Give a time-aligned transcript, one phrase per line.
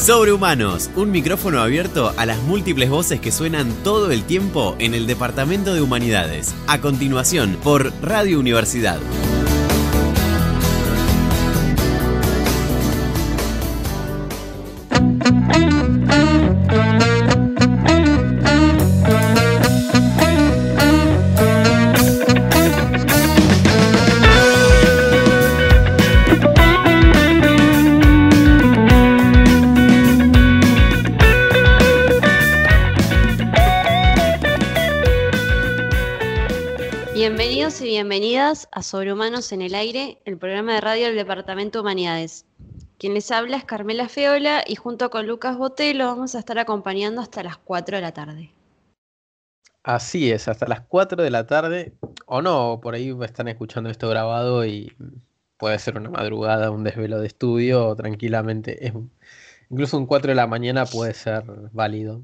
[0.00, 5.06] Sobrehumanos, un micrófono abierto a las múltiples voces que suenan todo el tiempo en el
[5.06, 6.54] Departamento de Humanidades.
[6.66, 8.98] A continuación, por Radio Universidad.
[38.72, 42.46] A Sobrehumanos en el Aire, el programa de radio del Departamento de Humanidades.
[42.98, 47.20] Quien les habla es Carmela Feola y junto con Lucas Botelo vamos a estar acompañando
[47.20, 48.52] hasta las 4 de la tarde.
[49.82, 51.94] Así es, hasta las 4 de la tarde,
[52.26, 54.92] o no, por ahí están escuchando esto grabado y
[55.56, 58.92] puede ser una madrugada, un desvelo de estudio, o tranquilamente, es-
[59.70, 62.22] incluso un 4 de la mañana puede ser válido.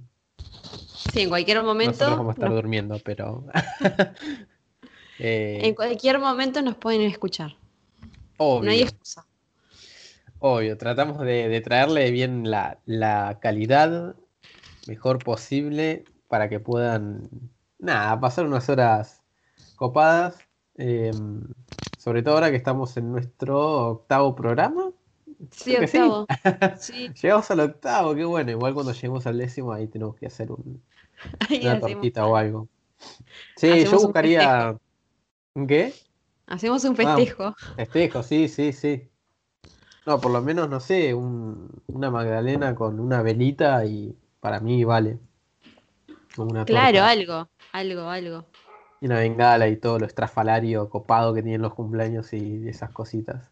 [1.13, 3.47] Sí, en cualquier momento, Nosotros vamos a estar durmiendo, pero...
[5.19, 7.57] Eh, en cualquier momento nos pueden escuchar.
[8.39, 9.27] obvio, No hay excusa.
[10.39, 14.17] obvio, tratamos de, de traerle bien la, la calidad
[14.87, 17.31] mejor posible para que puedan,
[17.79, 19.25] nada, pasar unas horas
[19.77, 20.39] copadas.
[20.77, 21.15] eh,
[21.99, 24.93] sobre todo ahora que estamos en nuestro octavo programa.
[25.51, 25.99] Sí, Creo que sí.
[26.01, 26.27] octavo.
[26.81, 28.51] Sí, Llegamos al octavo, qué bueno.
[28.53, 30.83] Igual cuando lleguemos al décimo ahí tenemos que hacer un-
[31.61, 32.69] una tortita o algo.
[33.57, 34.79] Sí, Hacemos yo buscaría...
[35.67, 35.93] ¿Qué?
[36.47, 37.55] hacemos un Ah, festejo.
[37.77, 39.09] Festejo, sí, sí, sí.
[40.07, 44.85] No, por lo menos, no sé, un- una magdalena con una velita y para mí
[44.85, 45.19] vale.
[46.39, 47.11] Una Claro, torta.
[47.11, 48.45] algo, algo, algo.
[49.01, 53.51] Y una bengala y todo lo estrafalario copado que tienen los cumpleaños y esas cositas.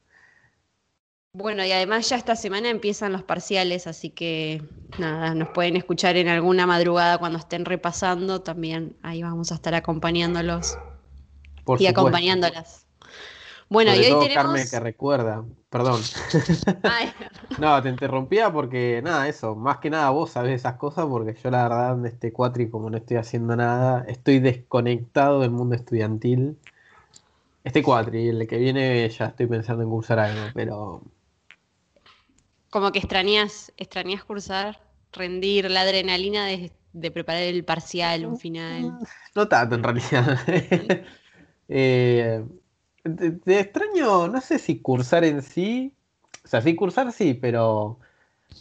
[1.34, 4.62] Bueno, y además ya esta semana empiezan los parciales, así que
[4.98, 9.74] nada, nos pueden escuchar en alguna madrugada cuando estén repasando, también ahí vamos a estar
[9.74, 10.78] acompañándolos
[11.64, 12.00] Por y supuesto.
[12.00, 12.86] acompañándolas.
[13.68, 14.44] Bueno, Sobre y hoy todo tenemos...
[14.44, 16.00] Carmen que recuerda, perdón.
[16.82, 17.12] Ay,
[17.58, 21.50] No, te interrumpía porque nada, eso, más que nada vos sabés esas cosas porque yo
[21.50, 26.56] la verdad en este cuatri como no estoy haciendo nada, estoy desconectado del mundo estudiantil.
[27.64, 31.02] Este cuatri, el que viene ya estoy pensando en cursar algo, pero
[32.68, 34.80] como que extrañas, extrañas cursar,
[35.12, 38.98] rendir la adrenalina de, de preparar el parcial, un final.
[39.34, 40.38] no tanto en realidad.
[41.68, 42.44] Eh,
[43.02, 45.94] te, te extraño, no sé si cursar en sí,
[46.44, 47.98] o sea, sí cursar sí, pero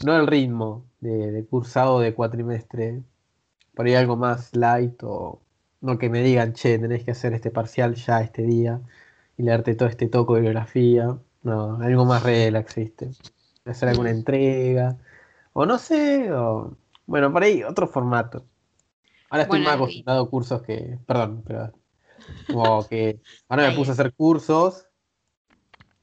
[0.05, 3.01] no el ritmo de, de cursado de cuatrimestre.
[3.75, 5.41] Por ahí algo más light o
[5.81, 8.81] no que me digan, che, tenés que hacer este parcial ya este día
[9.37, 11.17] y leerte todo este toco de biografía.
[11.43, 13.09] No, algo más relax, ¿viste?
[13.65, 14.15] Hacer alguna Mm.
[14.17, 14.97] entrega.
[15.53, 16.75] O no sé, o
[17.07, 18.45] bueno, por ahí otro formato.
[19.29, 21.71] Ahora estoy Bueno, más acostumbrado a cursos que, perdón, pero
[22.47, 23.19] como que
[23.49, 24.87] ahora me puse a hacer cursos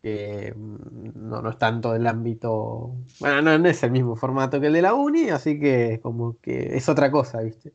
[0.03, 4.61] que mm, no, no es tanto del ámbito, bueno, no, no es el mismo formato
[4.61, 7.73] que el de la uni, así que como que es otra cosa, ¿viste?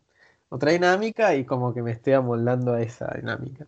[0.50, 3.68] Otra dinámica y como que me estoy amoldando a esa dinámica.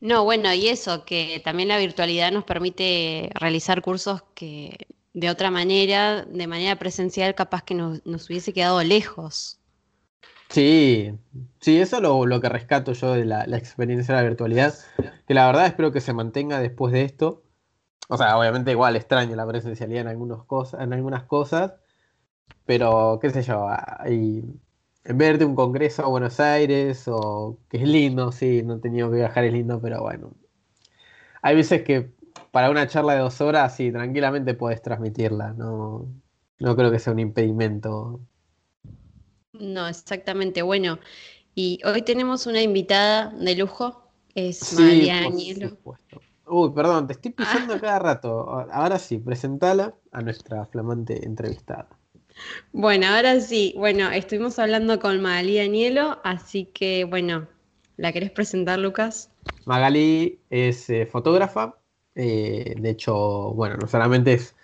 [0.00, 5.50] No, bueno, y eso, que también la virtualidad nos permite realizar cursos que de otra
[5.50, 9.60] manera, de manera presencial, capaz que nos, nos hubiese quedado lejos.
[10.52, 11.18] Sí,
[11.60, 14.74] sí, eso es lo, lo que rescato yo de la, la experiencia de la virtualidad,
[15.26, 17.42] que la verdad espero que se mantenga después de esto.
[18.08, 21.74] O sea, obviamente igual extraño la presencialidad en, algunos cosas, en algunas cosas,
[22.66, 24.44] pero qué sé yo, hay,
[25.04, 29.10] en verte un congreso a Buenos Aires, o que es lindo, sí, no he tenido
[29.10, 30.32] que viajar, es lindo, pero bueno.
[31.42, 32.12] Hay veces que
[32.50, 36.06] para una charla de dos horas, sí, tranquilamente puedes transmitirla, no,
[36.58, 38.20] no creo que sea un impedimento.
[39.62, 40.62] No, exactamente.
[40.62, 40.98] Bueno,
[41.54, 45.32] y hoy tenemos una invitada de lujo, es Sí, María por.
[46.46, 48.50] Uy, perdón, te estoy pisando cada rato.
[48.72, 51.88] Ahora sí, presentala a nuestra flamante entrevistada.
[52.72, 57.48] Bueno, ahora sí, bueno, estuvimos hablando con Magali Danielo, así que bueno,
[57.96, 59.30] ¿la querés presentar, Lucas?
[59.64, 61.78] Magali es eh, fotógrafa.
[62.14, 63.14] eh, de hecho,
[63.54, 64.54] bueno, no solamente es-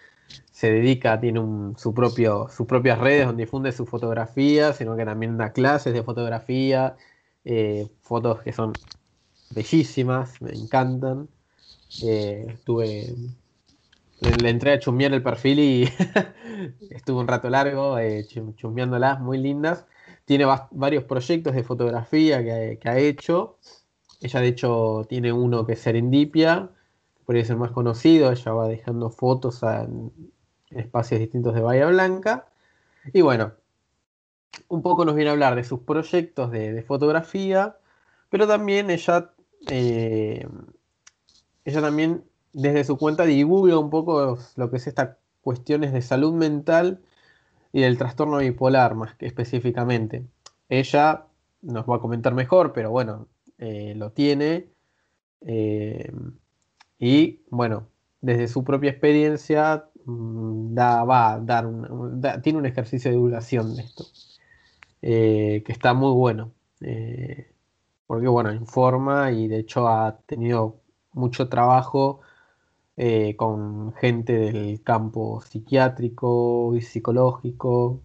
[0.59, 5.05] se dedica, tiene un- su propio, sus propias redes donde difunde su fotografía, sino que
[5.05, 6.97] también da clases de fotografía,
[7.45, 8.77] eh, fotos que son
[9.51, 11.29] bellísimas, me encantan.
[12.03, 13.15] Eh, estuve,
[14.21, 15.85] le, entré a chusmear el perfil y
[16.91, 18.27] estuve un rato largo eh,
[19.21, 19.87] muy lindas.
[20.25, 23.59] Tiene varios proyectos de fotografía que, ha hecho.
[24.21, 26.71] Ella de hecho tiene uno que es Serendipia,
[27.25, 28.33] podría ser más conocido.
[28.33, 29.87] Ella va dejando fotos a-
[30.71, 32.47] espacios distintos de Bahía Blanca.
[33.13, 33.53] Y bueno,
[34.69, 37.77] un poco nos viene a hablar de sus proyectos de, fotografía,
[38.31, 39.31] pero también ella,
[39.71, 40.47] eh,
[41.65, 46.35] ella también desde su cuenta divulga un poco lo que es estas cuestiones de salud
[46.35, 47.01] mental
[47.73, 50.25] y del trastorno bipolar más que específicamente.
[50.69, 51.27] Ella
[51.63, 53.29] nos va a comentar mejor, pero bueno,
[53.59, 54.69] eh, lo tiene.
[55.43, 56.13] Eh,
[56.99, 57.89] y bueno,
[58.21, 61.69] desde su propia experiencia da, va a dar
[62.43, 64.05] tiene un ejercicio de divulgación de esto,
[65.03, 66.53] eh, que está muy bueno.
[68.07, 70.81] porque bueno, informa y de hecho ha tenido
[71.13, 72.21] mucho trabajo
[73.37, 78.03] con gente del campo psiquiátrico y psicológico.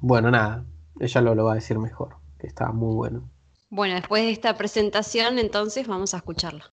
[0.00, 0.64] bueno, nada,
[1.00, 3.28] ella lo, lo va a decir mejor, que está muy bueno.
[3.68, 6.72] Bueno, después de esta presentación, entonces vamos a escucharla.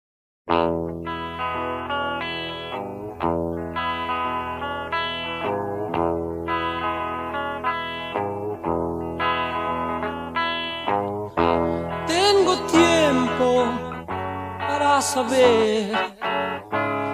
[15.01, 15.91] Saber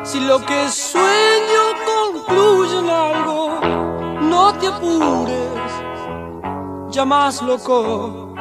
[0.03, 3.59] si lo que sueño concluye en algo.
[4.21, 5.71] No te apures,
[6.89, 8.33] ya más loco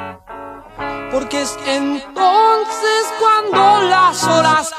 [1.13, 4.73] porque es entonces cuando las horas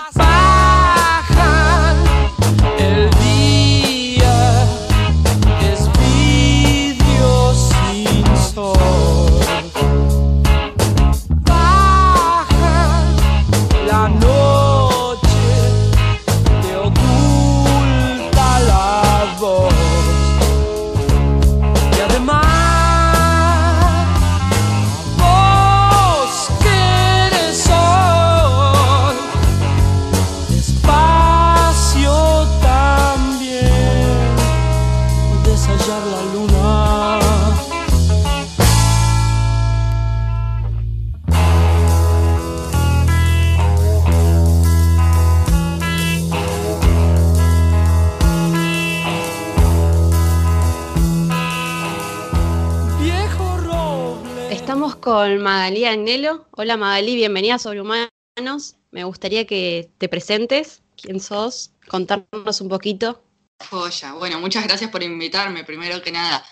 [54.99, 56.45] con Magalí Agnelo.
[56.51, 58.75] Hola Magalí, bienvenida a Sobrehumanos.
[58.91, 63.23] Me gustaría que te presentes, quién sos, contarnos un poquito.
[63.71, 66.45] Joya, bueno, muchas gracias por invitarme, primero que nada.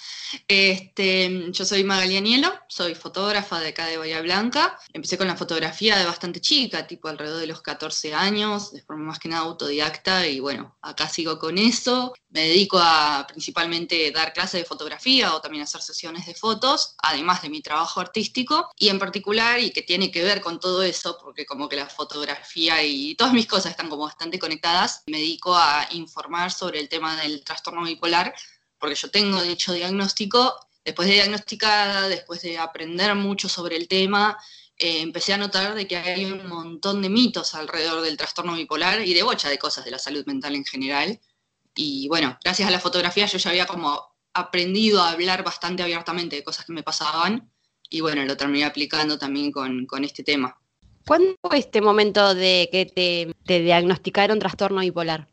[0.47, 4.77] Este, yo soy Magali Anielo, soy fotógrafa de acá de Bahía Blanca.
[4.93, 9.05] Empecé con la fotografía de bastante chica, tipo alrededor de los 14 años, de forma
[9.05, 12.13] más que nada autodidacta y bueno, acá sigo con eso.
[12.29, 17.41] Me dedico a principalmente dar clases de fotografía o también hacer sesiones de fotos, además
[17.41, 21.17] de mi trabajo artístico y en particular y que tiene que ver con todo eso,
[21.21, 25.55] porque como que la fotografía y todas mis cosas están como bastante conectadas, me dedico
[25.55, 28.33] a informar sobre el tema del trastorno bipolar
[28.81, 34.37] porque yo tengo dicho diagnóstico, después de diagnosticada, después de aprender mucho sobre el tema,
[34.75, 39.07] eh, empecé a notar de que hay un montón de mitos alrededor del trastorno bipolar
[39.07, 41.19] y de bocha de cosas de la salud mental en general.
[41.75, 46.37] Y bueno, gracias a la fotografía yo ya había como aprendido a hablar bastante abiertamente
[46.37, 47.51] de cosas que me pasaban
[47.87, 50.57] y bueno, lo terminé aplicando también con, este tema.
[51.05, 55.27] ¿Cuándo fue este momento de que te, te diagnosticaron trastorno bipolar?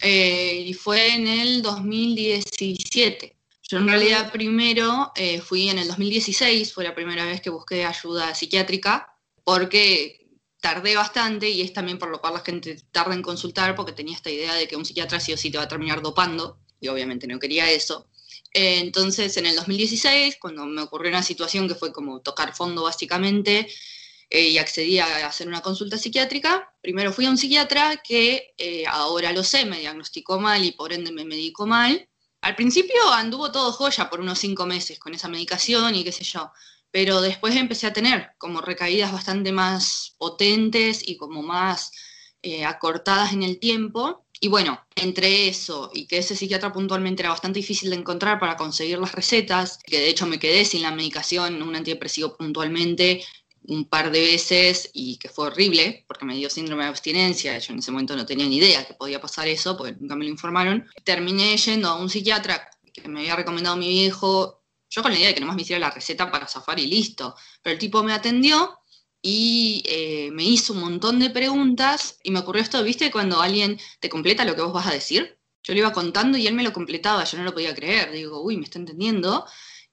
[0.00, 3.36] Eh, y fue en el 2017.
[3.62, 7.84] Yo en realidad primero eh, fui en el 2016, fue la primera vez que busqué
[7.84, 10.28] ayuda psiquiátrica, porque
[10.60, 14.16] tardé bastante y es también por lo cual la gente tarda en consultar, porque tenía
[14.16, 16.88] esta idea de que un psiquiatra sí o sí te va a terminar dopando, y
[16.88, 18.08] obviamente no quería eso.
[18.52, 22.84] Eh, entonces, en el 2016, cuando me ocurrió una situación que fue como tocar fondo
[22.84, 23.68] básicamente,
[24.30, 26.72] eh, y accedí a hacer una consulta psiquiátrica.
[26.80, 30.92] Primero fui a un psiquiatra que eh, ahora lo sé, me diagnosticó mal y por
[30.92, 32.08] ende me medicó mal.
[32.40, 36.24] Al principio anduvo todo joya por unos cinco meses con esa medicación y qué sé
[36.24, 36.52] yo,
[36.90, 41.90] pero después empecé a tener como recaídas bastante más potentes y como más
[42.42, 44.26] eh, acortadas en el tiempo.
[44.40, 48.56] Y bueno, entre eso y que ese psiquiatra puntualmente era bastante difícil de encontrar para
[48.56, 53.24] conseguir las recetas, que de hecho me quedé sin la medicación, un antidepresivo puntualmente,
[53.66, 57.58] un par de veces y que fue horrible porque me dio síndrome de abstinencia.
[57.58, 60.24] Yo en ese momento no tenía ni idea que podía pasar eso porque nunca me
[60.24, 60.86] lo informaron.
[61.04, 64.62] Terminé yendo a un psiquiatra que me había recomendado mi viejo.
[64.90, 67.34] Yo con la idea de que nomás me hiciera la receta para zafar y listo.
[67.62, 68.78] Pero el tipo me atendió
[69.22, 73.10] y eh, me hizo un montón de preguntas y me ocurrió esto, ¿viste?
[73.10, 75.38] Cuando alguien te completa lo que vos vas a decir.
[75.62, 78.12] Yo le iba contando y él me lo completaba, yo no lo podía creer.
[78.12, 79.46] Digo, uy, me está entendiendo.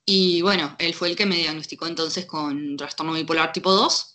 [0.06, 4.12] Y bueno, él fue el que me diagnosticó entonces con trastorno bipolar tipo 2.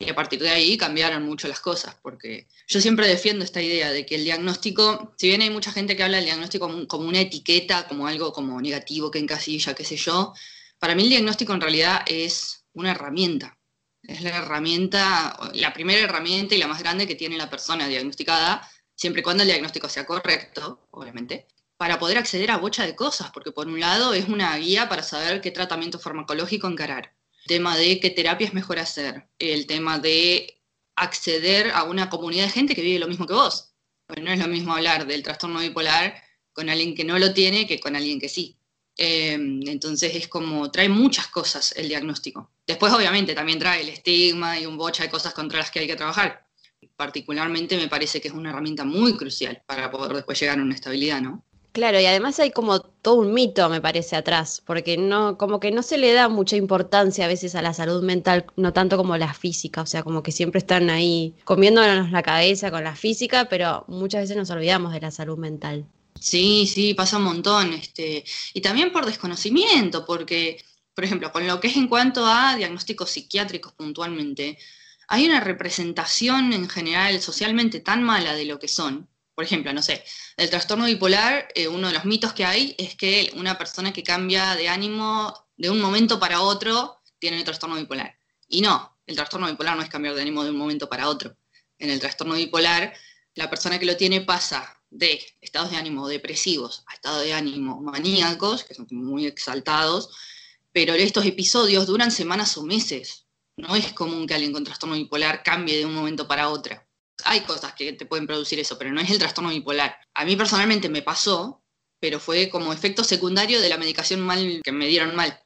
[0.00, 3.90] Y a partir de ahí cambiaron mucho las cosas, porque yo siempre defiendo esta idea
[3.90, 7.20] de que el diagnóstico, si bien hay mucha gente que habla del diagnóstico como, una
[7.20, 10.34] etiqueta, como algo como negativo que encasilla, qué sé yo,
[10.78, 13.58] para mí el diagnóstico en realidad es una herramienta.
[14.02, 18.70] Es la herramienta, la primera herramienta y la más grande que tiene la persona diagnosticada,
[18.94, 21.48] siempre y cuando el diagnóstico sea correcto, obviamente,
[21.78, 25.02] para poder acceder a bocha de cosas, porque por un lado es una guía para
[25.02, 27.14] saber qué tratamiento farmacológico encarar
[27.48, 30.62] tema de qué terapia es mejor hacer, el tema de
[30.94, 33.72] acceder a una comunidad de gente que vive lo mismo que vos.
[34.06, 37.66] Bueno, no es lo mismo hablar del trastorno bipolar con alguien que no lo tiene
[37.66, 38.56] que con alguien que sí.
[38.96, 42.50] Em, entonces es como, trae muchas cosas el diagnóstico.
[42.66, 45.86] Después obviamente también trae el estigma y un bocha de cosas contra las que hay
[45.86, 46.46] que trabajar.
[46.96, 50.74] Particularmente me parece que es una herramienta muy crucial para poder después llegar a una
[50.74, 51.44] estabilidad, ¿no?
[51.72, 55.70] Claro, y además hay como todo un mito, me parece, atrás, porque no, como que
[55.70, 59.16] no se le da mucha importancia a veces a la salud mental, no tanto como
[59.16, 63.48] la física, o sea, como que siempre están ahí comiéndonos la cabeza con la física,
[63.48, 65.86] pero muchas veces nos olvidamos de la salud mental.
[66.20, 71.60] Sí, sí, pasa un montón, este, y también por desconocimiento, porque, por ejemplo, con lo
[71.60, 74.58] que es en cuanto a diagnósticos psiquiátricos puntualmente,
[75.06, 79.82] hay una representación en general socialmente tan mala de lo que son, por ejemplo, no
[79.82, 80.02] sé,
[80.36, 84.02] el trastorno bipolar, eh, uno de los mitos que hay es que una persona que
[84.02, 88.18] cambia de ánimo de un momento para otro tiene el trastorno bipolar.
[88.48, 91.36] Y no, el trastorno bipolar no es cambiar de ánimo de un momento para otro.
[91.78, 92.92] En el trastorno bipolar,
[93.36, 97.80] la persona que lo tiene pasa de estados de ánimo depresivos a estados de ánimo
[97.80, 100.10] maníacos, que son muy exaltados,
[100.72, 103.26] pero estos episodios duran semanas o meses.
[103.56, 106.87] No es común que alguien con trastorno bipolar cambie de un momento para otro
[107.24, 109.98] hay cosas que te pueden producir eso, pero no es el trastorno bipolar.
[110.14, 111.62] A mí personalmente me pasó,
[112.00, 115.38] pero fue como efecto secundario de la medicación mal que me dieron mal.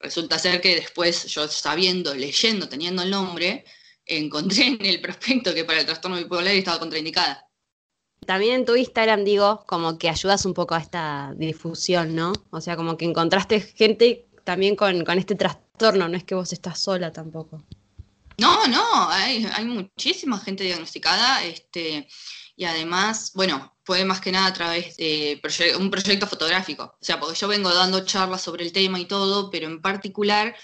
[0.00, 3.64] Resulta ser que después yo sabiendo, leyendo, teniendo el nombre,
[4.04, 7.48] encontré en el prospecto que para el trastorno bipolar estaba contraindicada.
[8.26, 12.32] También en tu Instagram digo como que ayudas un poco a esta difusión, ¿no?
[12.50, 16.52] O sea, como que encontraste gente también con, con este trastorno, no es que vos
[16.52, 17.64] estás sola tampoco.
[18.38, 22.08] No, no, hay, muchísima gente diagnosticada, este,
[22.56, 25.40] y además, bueno, fue más que nada a través de
[25.78, 26.96] un proyecto fotográfico.
[27.00, 30.56] O sea, porque yo vengo dando charlas sobre el tema y todo, pero en particular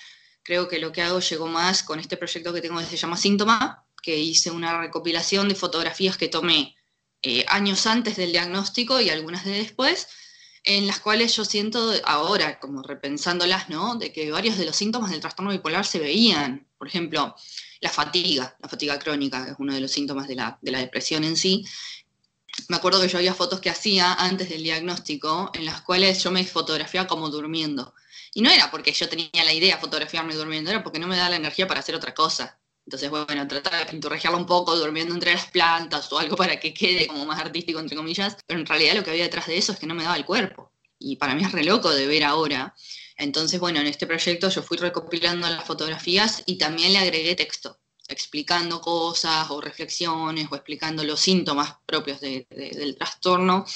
[0.42, 3.16] creo que lo que hago llegó más con este proyecto que tengo que se llama
[3.16, 6.76] Síntoma, que hice una recopilación de fotografías que tomé
[7.22, 10.08] eh, años antes del diagnóstico y algunas de después,
[10.68, 13.96] en las cuales yo siento ahora, como repensándolas, ¿no?
[13.96, 16.68] De que varios de los síntomas del trastorno bipolar se veían.
[16.76, 17.34] Por ejemplo,
[17.80, 21.38] la fatiga, la fatiga crónica, que es uno de los síntomas de la, depresión en
[21.38, 21.64] sí.
[22.68, 26.30] Me acuerdo que yo había fotos que hacía antes del diagnóstico en las cuales yo
[26.30, 27.94] me fotografiaba como durmiendo.
[28.34, 31.16] Y no era porque yo tenía la idea de fotografiarme durmiendo, era porque no me
[31.16, 32.58] da la energía para hacer otra cosa.
[32.88, 36.72] Entonces, bueno, tratar de pinturrejearlo un poco durmiendo entre las plantas o algo para que
[36.72, 38.36] quede como más artístico, entre comillas.
[38.46, 40.24] Pero en realidad lo que había detrás de eso es que no me daba el
[40.24, 40.72] cuerpo.
[40.98, 42.74] Y para mí es re loco de ver ahora
[43.18, 47.78] entonces, bueno, en este proyecto yo fui recopilando las fotografías y también le agregué texto,
[48.06, 53.66] explicando cosas o reflexiones o explicando los síntomas propios del trastorno.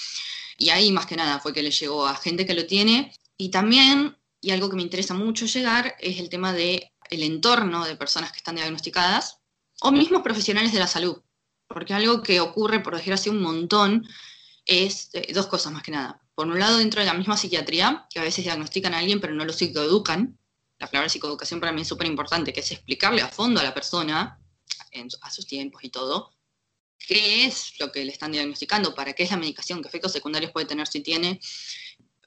[0.59, 3.13] Y ahí más que nada fue que le llegó a gente que lo tiene.
[3.37, 7.85] Y también, y algo que me interesa mucho llegar, es el tema del el entorno
[7.85, 9.39] de personas que están diagnosticadas
[9.81, 11.23] o mismos profesionales de la salud.
[11.67, 14.07] Porque algo que ocurre, por desgracia, un montón
[14.65, 18.07] es eh, dos cosas más que nada por un lado, dentro de la misma psiquiatría,
[18.11, 20.39] que a veces diagnostican a alguien pero no lo psicoeducan,
[20.79, 23.75] la palabra psicoeducación para mí es súper importante, que es explicarle a fondo a la
[23.75, 24.41] persona,
[25.21, 26.33] a sus tiempos y todo,
[26.99, 30.53] qué es lo que le están diagnosticando, para qué es la medicación, qué efectos secundarios
[30.53, 31.41] puede tener si tiene,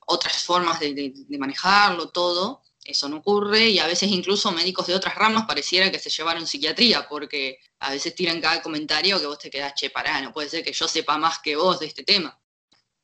[0.08, 2.62] otras formas de, manejarlo, todo.
[2.86, 6.46] Eso no ocurre y a veces incluso médicos de otras ramas pareciera que se llevaron
[6.46, 10.50] psiquiatría porque a veces tiran cada comentario que vos te quedás, che, pará, no puede
[10.50, 12.40] ser que yo sepa más que vos de este tema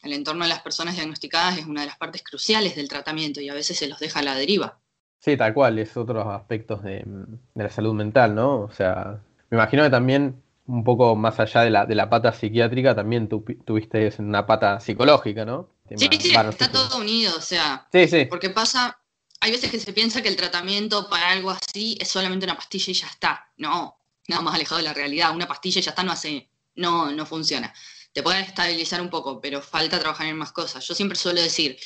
[0.03, 3.49] el entorno de las personas diagnosticadas es una de las partes cruciales del tratamiento y
[3.49, 4.79] a veces se los deja a la deriva.
[5.19, 7.05] Sí, tal cual, es otros aspectos de,
[7.53, 8.61] la salud mental, ¿no?
[8.61, 9.19] O sea,
[9.49, 13.27] me imagino que también un poco más allá de la, de la pata psiquiátrica, también
[13.27, 15.69] tuviste una pata psicológica, ¿no?
[15.95, 18.25] Sí, sí, está todo unido, o sea, sí, sí.
[18.25, 19.00] porque pasa,
[19.41, 22.91] hay veces que se piensa que el tratamiento para algo así es solamente una pastilla
[22.91, 23.51] y ya está.
[23.57, 27.11] No, nada más alejado de la realidad, una pastilla y ya está no hace, no,
[27.11, 27.73] no funciona
[28.13, 30.85] te pueden estabilizar un poco, pero falta trabajar en más cosas.
[30.85, 31.77] Yo siempre suelo decir,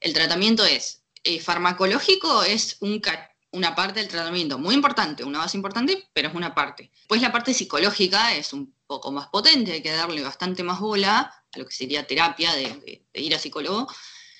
[0.00, 3.02] el tratamiento es eh, farmacológico, es un,
[3.50, 6.90] una parte del tratamiento muy importante, una base importante, pero es una parte.
[7.08, 11.32] Pues la parte psicológica es un poco más potente, hay que darle bastante más bola
[11.52, 13.88] a lo que sería terapia de, ir a psicólogo.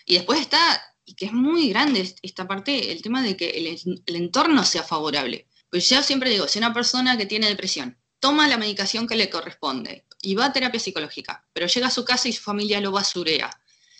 [0.06, 3.50] Y después está, y que es muy grande esta parte, el tema de que
[4.06, 8.48] el entorno sea favorable Pues yo siempre digo, si una persona que tiene depresión toma
[8.48, 12.28] la medicación que le corresponde y va a terapia psicológica, pero llega a su casa
[12.28, 13.50] y su familia lo basurea,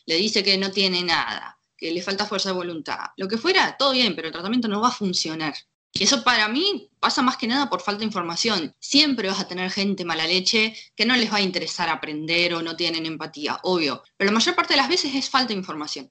[0.07, 3.77] le dice que no tiene nada, que le falta fuerza de voluntad, lo que fuera,
[3.77, 5.55] todo bien, pero el tratamiento no va a funcionar.
[5.97, 8.75] Y eso para mí pasa más que nada por falta de información.
[8.81, 12.63] Siempre vas a tener gente mala leche que no les va a interesar aprender o
[12.63, 14.03] no tienen empatía, obvio.
[14.17, 16.11] Pero la mayor parte de las veces es falta de información.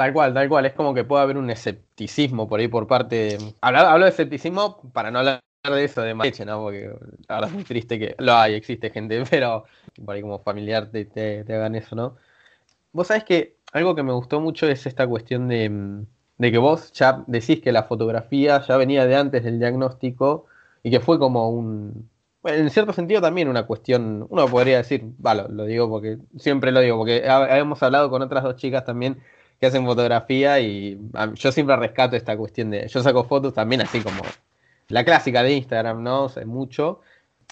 [0.00, 0.64] Tal cual, tal cual.
[0.64, 3.16] Es como que puede haber un escepticismo por ahí por parte.
[3.16, 3.54] De...
[3.60, 6.62] Hablo, hablo de escepticismo para no hablar de eso, de leche, ¿no?
[6.62, 6.90] Porque
[7.28, 9.64] ahora es muy triste que lo hay, existe gente, pero
[10.02, 12.16] por ahí como familiar te, te, hagan eso, ¿no?
[12.92, 16.06] Vos sabés que algo que me gustó mucho es esta cuestión de mm,
[16.38, 20.46] de que vos ya decís que la fotografía ya venía de antes del diagnóstico
[20.82, 22.08] y que fue como un,
[22.40, 26.72] bueno, en cierto sentido también una cuestión, uno podría decir, vale, lo digo porque siempre
[26.72, 29.22] lo digo, porque hemos hablado con otras dos chicas también
[29.60, 30.98] que hacen fotografía y
[31.34, 34.22] yo siempre rescato esta cuestión de, yo saco fotos también así como
[34.88, 36.24] la clásica de Instagram, ¿no?
[36.24, 37.00] O sea, mucho,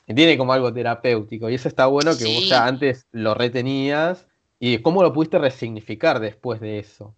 [0.07, 4.27] y tiene como algo terapéutico y eso está bueno que vos ya antes lo retenías
[4.59, 7.15] y cómo lo pudiste resignificar después de eso.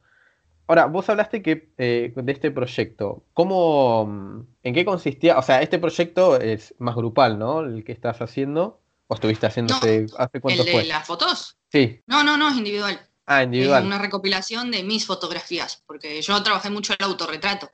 [0.66, 3.25] Ahora, vos hablaste que eh, de este proyecto.
[3.35, 5.37] ¿Cómo, mm, en qué consistía?
[5.37, 7.62] O sea, este proyecto es más grupal, ¿no?
[7.62, 8.80] El que estás haciendo.
[9.09, 10.06] ¿O estuviste haciendo hace,
[10.40, 11.59] cuánto ¿El de las fotos?
[11.73, 12.00] Sí.
[12.06, 13.00] No, no, no, es individual.
[13.33, 13.83] Ah, individual.
[13.83, 17.71] Es una recopilación de mis fotografías, porque yo trabajé mucho el autorretrato.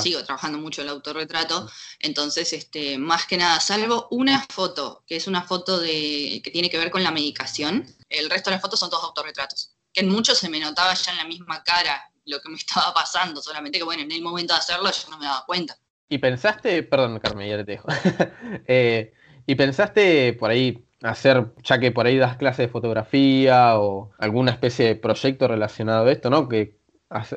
[0.00, 1.68] Sigo trabajando mucho el autorretrato.
[2.00, 6.70] Entonces, este, más que nada, salvo una foto, que es una foto de, que tiene
[6.70, 9.76] que ver con la medicación, el resto de las fotos son todos autorretratos.
[9.92, 12.94] Que en muchos se me notaba ya en la misma cara lo que me estaba
[12.94, 15.76] pasando, solamente que bueno, en el momento de hacerlo yo no me daba cuenta.
[16.08, 17.88] Y pensaste, perdón Carmen, ya te dejo,
[18.66, 19.12] eh,
[19.46, 24.52] y pensaste por ahí hacer, ya que por ahí das clases de fotografía o alguna
[24.52, 26.48] especie de proyecto relacionado a esto, ¿no?
[26.48, 26.78] Que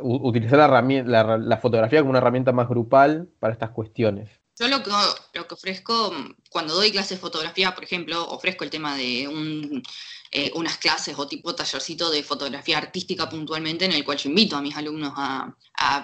[0.02, 4.30] utilizar la, la, fotografía como una herramienta más grupal para estas cuestiones.
[4.60, 4.90] Yo lo que,
[5.34, 6.12] lo que ofrezco,
[6.50, 9.84] cuando doy clases de fotografía, por ejemplo, ofrezco el tema de un
[10.31, 14.57] eh, unas clases o tipo tallercito de fotografía artística puntualmente en el cual yo invito
[14.57, 15.55] a mis alumnos a,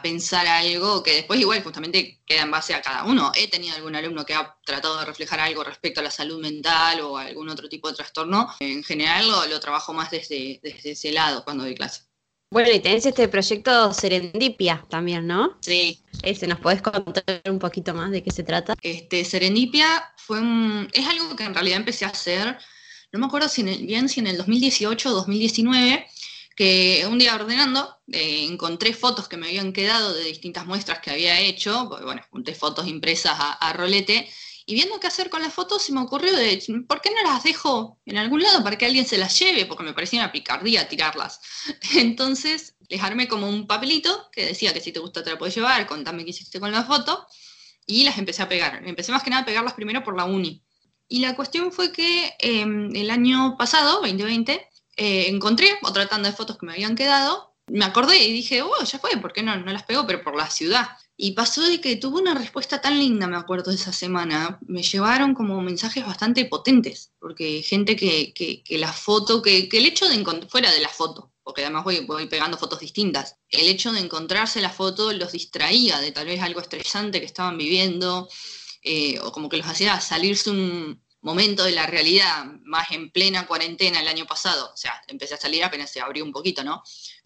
[0.02, 3.32] pensar algo que después igual justamente queda en base a cada uno.
[3.36, 7.02] He tenido algún alumno que ha tratado de reflejar algo respecto a la salud mental
[7.02, 8.54] o algún otro tipo de trastorno.
[8.60, 12.04] En general lo, trabajo más desde, desde ese lado cuando doy clase.
[12.54, 15.58] Bueno, y tenés este proyecto Serendipia también, ¿no?
[15.62, 16.04] Sí.
[16.22, 18.76] Ese, ¿nos podés contar un poquito más de qué se trata?
[18.84, 22.60] Este, Serendipia fue un, es algo que en realidad empecé a hacer
[23.14, 26.08] no me acuerdo si bien si en el 2018 o 2019,
[26.56, 31.12] que un día ordenando eh, encontré fotos que me habían quedado de distintas muestras que
[31.12, 34.28] había hecho, bueno, junté fotos impresas a, rolete,
[34.66, 37.44] y viendo qué hacer con las fotos se me ocurrió de, ¿por qué no las
[37.44, 39.66] dejo en algún lado para que alguien se las lleve?
[39.68, 41.40] Porque me parecía una picardía tirarlas.
[41.96, 45.56] Entonces les armé como un papelito que decía que si te gusta te la puedes
[45.56, 47.28] llevar, contame qué hiciste con la foto,
[47.86, 48.82] y las empecé a pegar.
[48.88, 50.64] Empecé más que nada a pegarlas primero por la uni.
[51.08, 56.36] Y la cuestión fue que em, el año pasado, 2020, eh, encontré otra tanda de
[56.36, 57.56] fotos que me habían quedado.
[57.68, 60.06] Me acordé y dije, oh, ya fue, ¿por qué no, no las pego?
[60.06, 60.90] Pero por la ciudad.
[61.16, 64.60] Y pasó de que tuve una respuesta tan linda, me acuerdo, esa semana.
[64.66, 69.86] Me llevaron como mensajes bastante potentes, porque gente que, que, la foto, que, que, el
[69.86, 73.68] hecho de encontrar, fuera de la foto, porque además voy, voy, pegando fotos distintas, el
[73.68, 78.28] hecho de encontrarse la foto los distraía de tal vez algo estresante que estaban viviendo,
[78.84, 83.48] eh, o como que los hacía salirse un momento de la realidad, más en plena
[83.48, 86.84] cuarentena el año pasado, o sea, empecé a salir apenas se abrió un poquito, ¿no?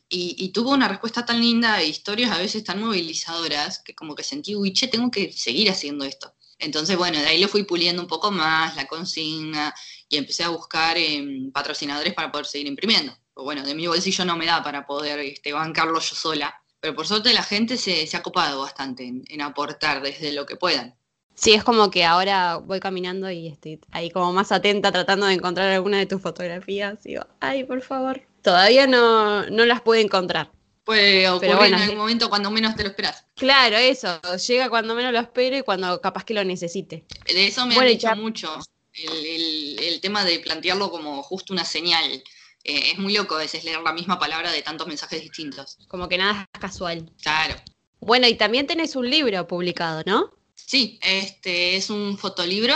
[0.10, 4.24] Y, tuvo una respuesta tan linda e historias a veces tan movilizadoras que como que
[4.24, 6.34] sentí, uy, che, tengo que seguir haciendo esto.
[6.60, 9.74] Entonces, bueno, de ahí lo fui puliendo un poco más, la consigna,
[10.08, 13.18] y empecé a buscar em, patrocinadores para poder seguir imprimiendo.
[13.34, 16.96] Pues bueno, de mi bolsillo no me da para poder este, bancarlo yo sola, pero
[16.96, 20.98] por suerte la gente se, ha copado bastante en aportar desde lo que puedan.
[21.38, 25.36] Sí, es como que ahora voy caminando y estoy ahí como más atenta tratando de
[25.36, 27.06] encontrar alguna de tus fotografías.
[27.06, 28.24] Y digo, ay, por favor.
[28.42, 30.52] Todavía no, no las pude encontrar.
[30.84, 33.24] Puede ocurrir en algún momento cuando menos te lo esperas.
[33.36, 34.20] Claro, eso.
[34.48, 37.06] Llega cuando menos lo espero y cuando capaz que lo necesite.
[37.28, 38.58] De eso me ha dicho mucho.
[38.94, 42.24] El, tema de plantearlo como justo una señal.
[42.64, 45.78] Eh, es muy loco a veces leer la misma palabra de tantos mensajes distintos.
[45.88, 47.12] Como que nada es casual.
[47.22, 47.56] Claro.
[48.00, 50.37] Bueno, y también tenés un libro publicado, ¿no?
[50.68, 52.76] Sí, este es un fotolibro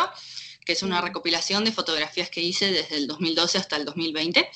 [0.65, 4.49] que es una recopilación de fotografías que hice desde el 2012 hasta el 2020,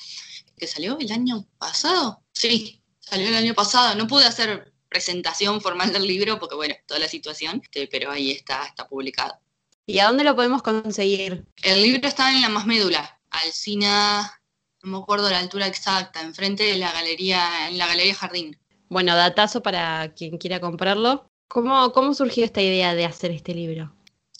[0.56, 2.22] que salió el año pasado.
[2.32, 3.94] Sí, salió el año pasado.
[3.94, 8.30] No pude hacer presentación formal del libro porque, bueno, toda la situación, este, pero ahí
[8.30, 9.38] está, está publicado.
[9.84, 11.44] ¿Y a dónde lo podemos conseguir?
[11.62, 14.40] El libro está en la más médula, Alcina,
[14.82, 18.58] no me acuerdo la altura exacta, enfrente de la galería, en la galería Jardín.
[18.88, 21.30] Bueno, datazo para quien quiera comprarlo.
[21.48, 23.94] ¿Cómo, ¿Cómo surgió esta idea de hacer este libro?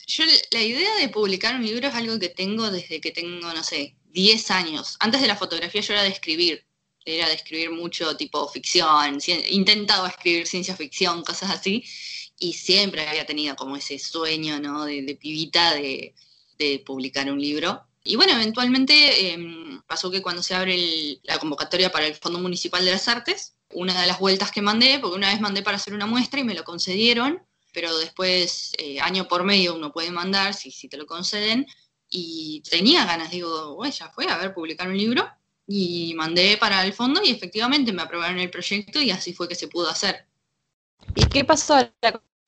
[0.06, 3.64] Yo la idea de publicar un libro es algo que tengo desde que tengo, no
[3.64, 4.96] sé, 10 años.
[5.00, 6.64] Antes de la fotografía yo era de escribir.
[7.04, 9.18] Era de escribir mucho tipo ficción,
[9.50, 11.84] intentaba escribir ciencia ficción, cosas así.
[12.38, 14.84] Y siempre había tenido como ese sueño, ¿no?
[14.84, 16.14] De, pibita de,
[16.58, 17.86] de publicar un libro.
[18.02, 22.84] Y bueno, eventualmente em, pasó que cuando se abre la convocatoria para el Fondo Municipal
[22.84, 25.94] de las Artes, una de las vueltas que mandé, porque una vez mandé para hacer
[25.94, 30.54] una muestra y me lo concedieron, pero después, eh, año por medio, uno puede mandar
[30.54, 31.66] si, si te lo conceden.
[32.08, 35.28] Y tenía ganas, digo, bueno, ya fue, a ver, publicar un libro.
[35.66, 39.56] Y mandé para el fondo y efectivamente me aprobaron el proyecto y así fue que
[39.56, 40.26] se pudo hacer.
[41.14, 41.90] ¿Y qué pasó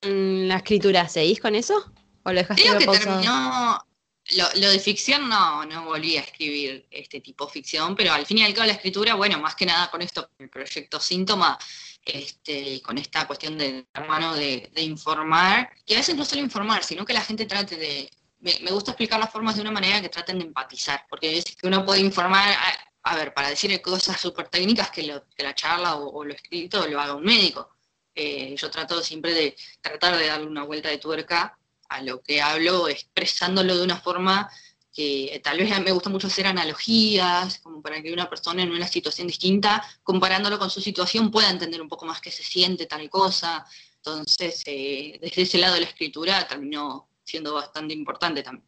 [0.01, 1.07] con la escritura?
[1.09, 1.91] ¿Seguís con eso?
[2.23, 3.19] ¿O lo dejaste Digo que pausado?
[3.21, 3.85] terminó.
[4.31, 8.37] Lo, de ficción no, no volví a escribir este tipo de ficción, pero al fin
[8.39, 11.57] y al cabo la escritura, bueno, más que nada con esto, el proyecto Síntoma,
[12.03, 16.83] este, con esta cuestión de hermano de, de informar, y a veces no solo informar,
[16.83, 18.09] sino que la gente trate de.
[18.41, 21.55] Me, me gusta explicar las formas de una manera que traten de empatizar, porque veces
[21.57, 22.55] que uno puede informar,
[23.03, 26.33] a, ver, para decir cosas súper técnicas que, lo- que la charla o, o lo
[26.33, 27.69] escrito lo haga un médico.
[28.15, 31.57] Eh, yo trato siempre de tratar de darle una vuelta de tuerca
[31.89, 34.49] a lo que hablo, expresándolo de una forma
[34.93, 38.87] que tal vez me gusta mucho hacer analogías, como para que una persona en una
[38.87, 43.09] situación distinta, comparándolo con su situación, pueda entender un poco más qué se siente tal
[43.09, 43.65] cosa.
[43.97, 48.67] Entonces, eh, desde ese lado de la escritura terminó siendo bastante importante también.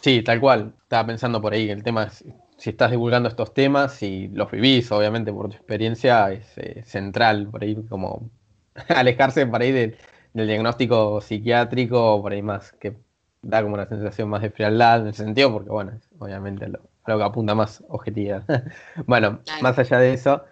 [0.00, 0.74] Sí, tal cual.
[0.82, 1.70] Estaba pensando por ahí.
[1.70, 2.24] El tema es
[2.56, 7.48] si estás divulgando estos temas, si los vivís, obviamente, por tu experiencia, es eh, central
[7.50, 8.30] por ahí, como
[8.88, 9.96] alejarse por ahí del,
[10.38, 12.96] del diagnóstico psiquiátrico, por ahí más, que
[13.42, 16.80] da como una sensación más de frialdad en el sentido, porque bueno, es obviamente lo,
[17.06, 18.42] lo que apunta más objetividad.
[19.06, 19.62] bueno, Claro.
[19.62, 20.44] más allá de eso.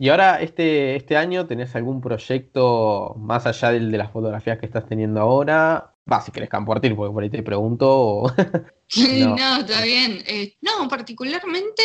[0.00, 4.66] Y ahora, este, este año, ¿tenés algún proyecto más allá del de las fotografías que
[4.66, 5.92] estás teniendo ahora?
[6.10, 7.88] Va, si querés compartir, porque por ahí te pregunto.
[7.90, 8.32] o-
[8.96, 9.56] No, No.
[9.58, 10.22] está bien.
[10.26, 11.82] Eh, no, particularmente,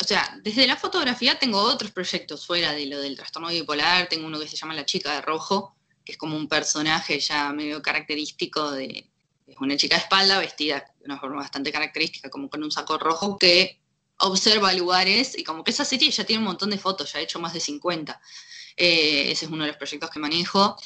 [0.00, 4.06] o sea, desde la fotografía tengo otros proyectos fuera de lo del trastorno bipolar.
[4.08, 5.75] Tengo uno que se llama La chica de rojo,
[6.06, 9.10] que es como un personaje ya medio característico de.
[9.46, 12.96] Es una chica de espalda vestida de una forma bastante característica, como con un saco
[12.98, 13.78] rojo que
[14.18, 17.24] observa lugares y como que esa serie ya tiene un montón de fotos, ya he
[17.24, 18.20] hecho más de 50.
[18.76, 20.76] Eh, ese es uno de los proyectos que manejo.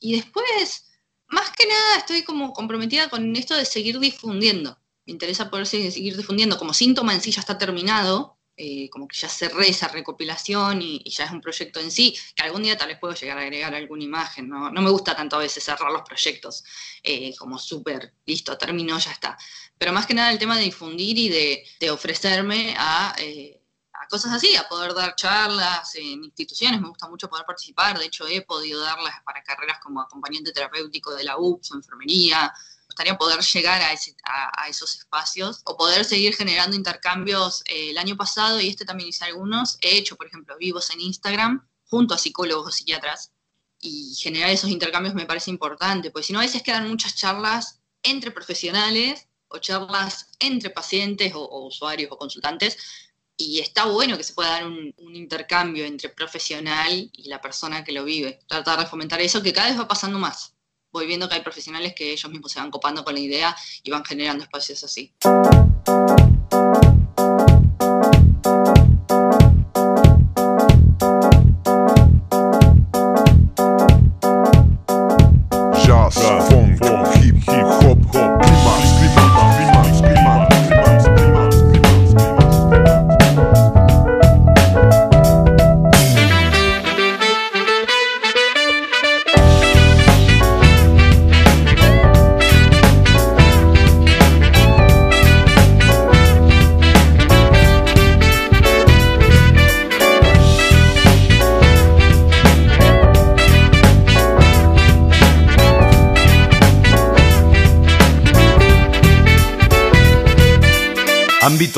[0.00, 0.90] Y después,
[1.28, 6.16] más que nada, estoy como comprometida con esto de seguir difundiendo me interesa poder seguir
[6.16, 6.58] difundiendo.
[6.58, 11.00] Como síntoma en sí ya está terminado, eh, como que ya cerré esa recopilación y,
[11.04, 13.42] y ya es un proyecto en sí, que algún día tal vez puedo llegar a
[13.42, 14.48] agregar alguna imagen.
[14.48, 16.64] No, no me gusta tanto a veces cerrar los proyectos
[17.02, 19.36] eh, como súper, listo, terminó, ya está.
[19.78, 23.14] Pero más que nada el tema de difundir y de, de ofrecerme a...
[23.18, 23.60] eh,
[23.96, 28.06] a cosas así, a poder dar charlas en instituciones, me gusta mucho poder participar, de
[28.06, 32.73] hecho he podido darlas para carreras como acompañante terapéutico de la UPS o enfermería, me
[32.94, 37.62] gustaría poder llegar a, ese- a- a esos espacios o poder seguir generando intercambios.
[37.66, 41.00] Eh, el año pasado, y este también hice algunos, he hecho, por ejemplo, vivos en
[41.00, 43.32] Instagram junto a psicólogos o psiquiatras
[43.80, 47.80] y generar esos intercambios me parece importante, porque si no a veces quedan muchas charlas
[48.02, 52.76] entre profesionales o charlas entre pacientes o, o usuarios o consultantes
[53.36, 57.82] y está bueno que se pueda dar un, un intercambio entre profesional y la persona
[57.82, 58.38] que lo vive.
[58.46, 60.53] Tratar de fomentar eso, que cada vez va pasando más.
[60.94, 63.90] Voy viendo que hay profesionales que ellos mismos se van copando con la idea y
[63.90, 65.12] van generando espacios así.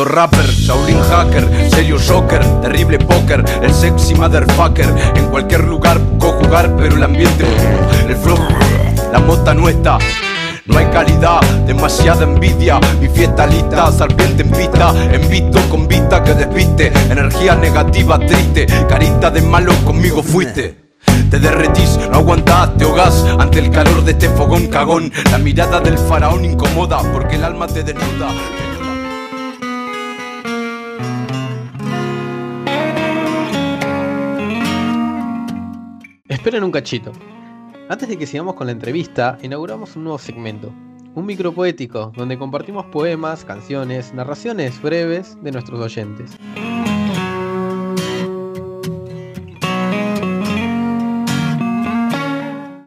[0.05, 4.87] Rapper, Shaolin hacker, serio shocker, terrible póker, el sexy motherfucker.
[5.15, 7.47] En cualquier lugar puedo jugar, pero el ambiente,
[8.07, 8.39] el flow,
[9.11, 9.99] la mota no está.
[10.67, 12.79] No hay calidad, demasiada envidia.
[13.01, 14.93] Mi fiesta lista, serpiente en pista.
[15.13, 16.93] Envito con vista que desviste.
[17.11, 18.67] Energía negativa, triste.
[18.89, 20.77] Carita de malo conmigo fuiste.
[21.31, 25.13] Te derretís, no aguantás, te ahogás ante el calor de este fogón cagón.
[25.31, 28.29] La mirada del faraón incomoda porque el alma te desnuda.
[36.47, 37.11] Esperen un cachito.
[37.89, 40.73] Antes de que sigamos con la entrevista, inauguramos un nuevo segmento.
[41.17, 46.39] un micropoético donde compartimos poemas, canciones, narraciones breves de nuestros oyentes.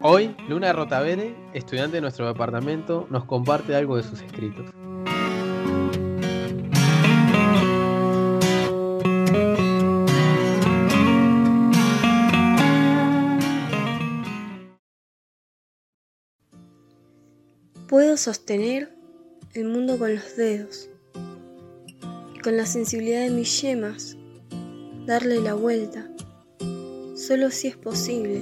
[0.02, 4.68] Hoy, Luna Rotavere, estudiante de nuestro departamento, nos comparte algo de sus escritos.
[18.20, 18.94] Sostener
[19.54, 20.90] el mundo con los dedos
[22.36, 24.18] y con la sensibilidad de mis yemas
[25.06, 26.10] darle la vuelta,
[27.16, 28.42] solo si es posible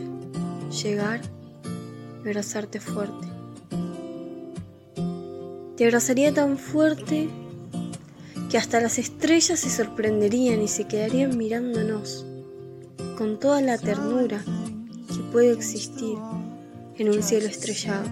[0.82, 1.22] llegar
[2.24, 3.28] y abrazarte fuerte.
[5.78, 7.30] Te abrazaría tan fuerte
[8.50, 12.26] que hasta las estrellas se sorprenderían y se quedarían mirándonos
[13.16, 14.44] con toda la ternura
[15.08, 16.18] que puede existir
[16.98, 18.10] en un cielo estrellado.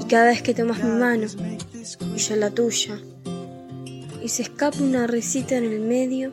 [0.00, 1.26] Y cada vez que tomas mi mano
[2.14, 2.98] y yo la tuya,
[4.22, 6.32] y se escapa una risita en el medio,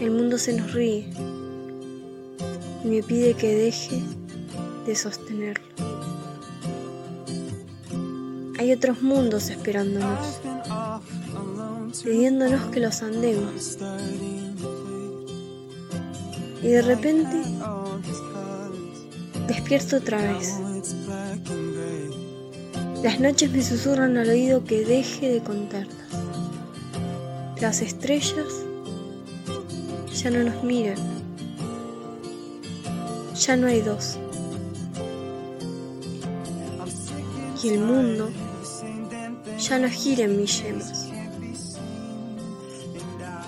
[0.00, 1.08] el mundo se nos ríe
[2.84, 4.00] y me pide que deje
[4.86, 5.64] de sostenerlo.
[8.58, 10.40] Hay otros mundos esperándonos,
[12.04, 13.78] pidiéndonos que los andemos.
[16.62, 17.42] Y de repente
[19.50, 20.54] despierto otra vez.
[23.02, 25.96] Las noches me susurran al oído que deje de contarlas.
[27.60, 28.46] Las estrellas
[30.14, 30.96] ya no nos miran.
[33.34, 34.18] Ya no hay dos.
[37.64, 38.30] Y el mundo
[39.58, 41.08] ya no gira en mis yemas.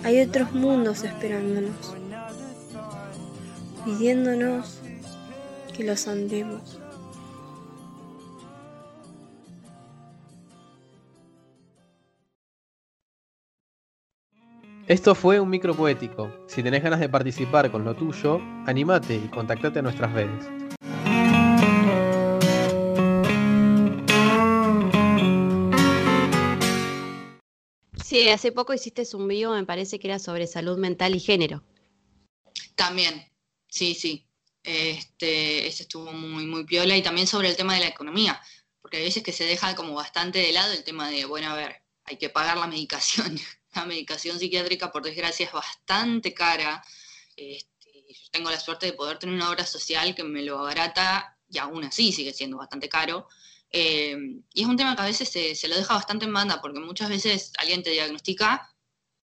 [0.02, 1.94] Hay otros mundos esperándonos,
[3.84, 4.81] pidiéndonos
[5.72, 6.78] que los andemos.
[14.88, 16.30] Esto fue un micropoético.
[16.48, 20.44] Si tenés ganas de participar con lo tuyo, animate y contactate a nuestras redes.
[28.04, 31.62] Sí, hace poco hiciste un vivo, me parece que era sobre salud mental y género.
[32.74, 33.24] También,
[33.68, 34.26] sí, sí.
[34.64, 38.40] Este, ese estuvo muy, muy piola y también sobre el tema de la economía,
[38.80, 41.56] porque hay veces que se deja como bastante de lado el tema de, bueno, a
[41.56, 43.38] ver, hay que pagar la medicación.
[43.74, 46.84] La medicación psiquiátrica, por desgracia, es bastante cara.
[47.34, 51.38] Este, yo tengo la suerte de poder tener una obra social que me lo abarata
[51.48, 53.28] y aún así sigue siendo bastante caro.
[53.70, 54.14] Eh,
[54.52, 56.80] y es un tema que a veces se, se, lo deja bastante en banda, porque
[56.80, 58.70] muchas veces alguien te diagnostica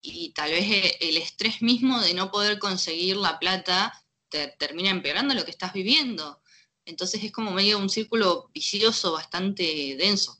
[0.01, 4.89] y tal vez eh, el estrés mismo de no poder conseguir la plata te termina
[4.89, 6.41] empeorando lo que estás viviendo.
[6.85, 10.37] Entonces es como medio un círculo vicioso bastante denso.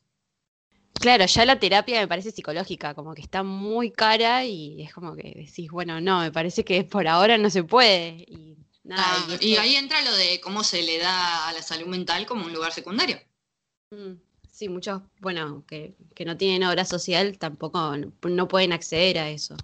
[0.93, 5.15] Claro, ya la terapia me parece psicológica, como que está muy cara y es como
[5.15, 8.26] que decís, bueno, no, me parece que por ahora no se puede.
[8.28, 11.62] Y, nada, ah, y, y ahí entra lo de cómo se le da a la
[11.62, 13.19] salud mental como un lugar secundario.
[13.91, 14.15] Mm,
[14.58, 19.56] Sí, muchos, bueno, que, que no tienen obra social tampoco no pueden acceder a eso.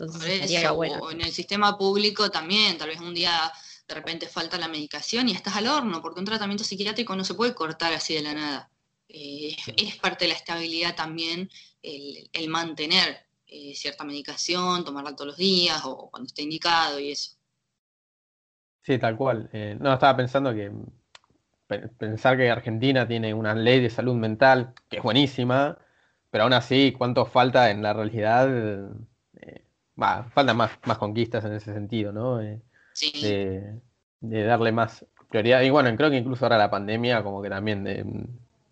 [0.00, 0.98] Entonces Por estaría eso, bueno.
[1.00, 3.52] o en el sistema público también, tal vez un día
[3.88, 7.34] de repente falta la medicación y estás al horno, porque un tratamiento psiquiátrico no se
[7.34, 8.70] puede cortar así de la nada.
[9.08, 11.50] Eh, es parte de la estabilidad también
[11.82, 17.10] el, el mantener eh, cierta medicación, tomarla todos los días o cuando esté indicado y
[17.12, 17.32] eso.
[18.82, 19.48] Sí, tal cual.
[19.52, 20.70] Eh, no, estaba pensando que
[21.66, 25.78] pe- pensar que Argentina tiene una ley de salud mental que es buenísima,
[26.30, 28.48] pero aún así, ¿cuánto falta en la realidad?
[30.00, 32.40] Bah, faltan más, más conquistas en ese sentido, ¿no?
[32.40, 32.60] Eh,
[32.92, 33.80] Sí, de,
[34.20, 35.60] de darle más prioridad.
[35.62, 38.04] Y bueno, creo que incluso ahora la pandemia como que también de-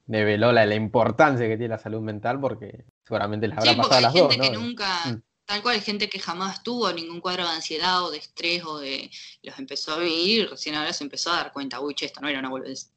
[0.07, 3.95] develó la, la importancia que tiene la salud mental porque seguramente les habrá Sí, pasado
[3.95, 4.61] a hay las dos, gente que ¿no?
[4.63, 5.23] nunca, Mm.
[5.45, 8.79] tal cual, hay gente que jamás tuvo ningún cuadro de ansiedad o de estrés o
[8.79, 9.11] de
[9.43, 12.21] los empezó a vivir y recién ahora se empezó a dar cuenta, uy, che, esto
[12.23, 12.91] no era una boludez.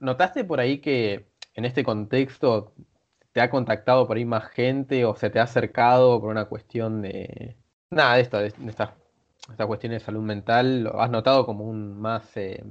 [0.00, 2.74] ¿Notaste por ahí que en este contexto
[3.32, 7.02] te ha contactado por ahí más gente o se te ha acercado por una cuestión
[7.02, 7.56] de...
[7.90, 8.90] Nada, de esto, de, de estas,
[9.50, 12.62] estas cuestiones de salud mental, ¿lo has notado como un más, eh,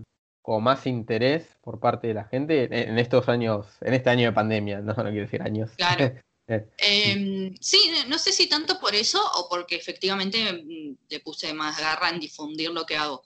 [0.42, 4.28] como más interés por parte de la gente en, en estos años, en este año
[4.28, 4.82] de pandemia?
[4.82, 5.72] No, no quiero decir años.
[5.76, 6.14] Claro.
[6.48, 11.54] Eh, Eh, sí, no sé si tanto por eso o porque efectivamente mm, le puse
[11.54, 13.24] más garra en difundir lo que hago.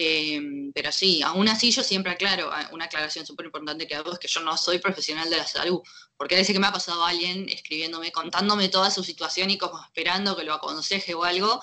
[0.00, 4.12] Eh, pero sí, aún así yo siempre aclaro, ah, una aclaración súper importante que hago
[4.12, 5.80] es que yo no soy profesional de la salud,
[6.16, 9.82] porque a veces que me ha pasado alguien escribiéndome, contándome toda su situación y como
[9.82, 11.60] esperando que lo aconseje o algo,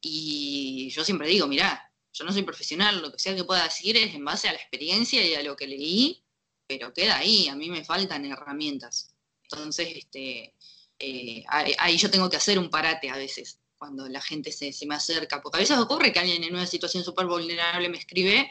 [0.00, 3.96] y yo siempre digo, mirá, Yo no soy profesional, lo que sea que pueda decir
[3.96, 6.24] es en base a la experiencia y a lo que leí,
[6.68, 9.14] pero queda ahí, a mí me faltan herramientas.
[9.44, 10.54] Entonces, este,
[10.98, 14.86] eh, ahí yo tengo que hacer un parate a veces, cuando la gente se, se
[14.86, 18.48] me acerca, porque a veces ocurre que alguien en una situación súper vulnerable me escribe,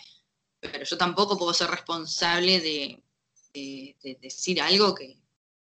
[0.60, 3.02] pero yo tampoco puedo ser responsable de,
[3.54, 5.18] de- de decir algo que...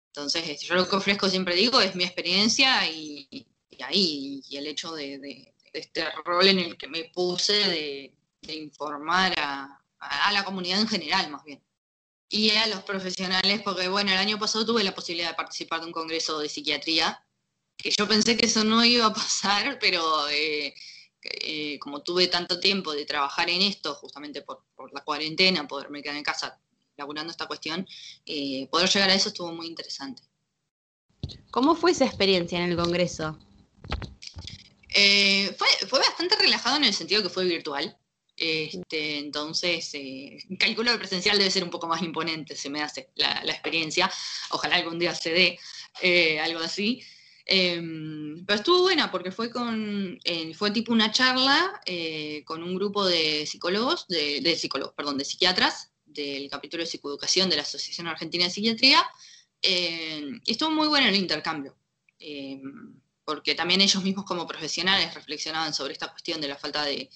[0.07, 3.29] Entonces, este, yo lo que ofrezco, siempre digo, es mi experiencia y,
[3.85, 8.15] ahí, y el hecho de, de- este rol en el que me puse de,
[8.55, 11.63] informar a- a la comunidad en general, más bien.
[12.31, 15.87] Y a los profesionales, porque bueno, el año pasado tuve la posibilidad de participar de
[15.89, 17.23] un congreso de psiquiatría,
[17.83, 20.75] que yo pensé que eso no iba a pasar, pero eh,
[21.23, 26.03] eh, como tuve tanto tiempo de trabajar en esto, justamente por, por la cuarentena, poderme
[26.03, 26.59] quedar en casa
[26.97, 27.87] laburando esta cuestión,
[28.27, 30.23] eh, poder llegar a eso estuvo muy interesante.
[31.51, 33.39] ¿Cómo fue esa experiencia en el Congreso?
[34.95, 37.97] Fue, fue bastante relajado en el sentido que fue virtual.
[38.37, 42.83] Este, entonces, eh, calculo que el presencial debe ser un poco más imponente, se me
[42.83, 44.11] hace la, la experiencia.
[44.51, 45.59] Ojalá algún día se dé
[46.01, 47.03] eh, algo así.
[47.45, 52.75] Em, pero estuvo buena porque fue con eh, fue tipo una charla eh, con un
[52.77, 57.63] grupo de psicólogos, de, de psicólogos, perdón, de psiquiatras del capítulo de psicoeducación de la
[57.63, 59.05] Asociación Argentina de Psiquiatría.
[59.63, 61.77] Eh, y estuvo muy bueno el intercambio.
[62.19, 67.09] Em, porque también ellos mismos como profesionales reflexionaban sobre esta cuestión de la falta de,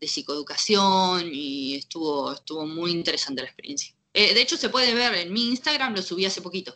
[0.00, 3.94] de psicoeducación y estuvo, estuvo muy interesante la experiencia.
[4.12, 6.74] Eh, de hecho, se puede ver en mi Instagram, lo subí hace poquito.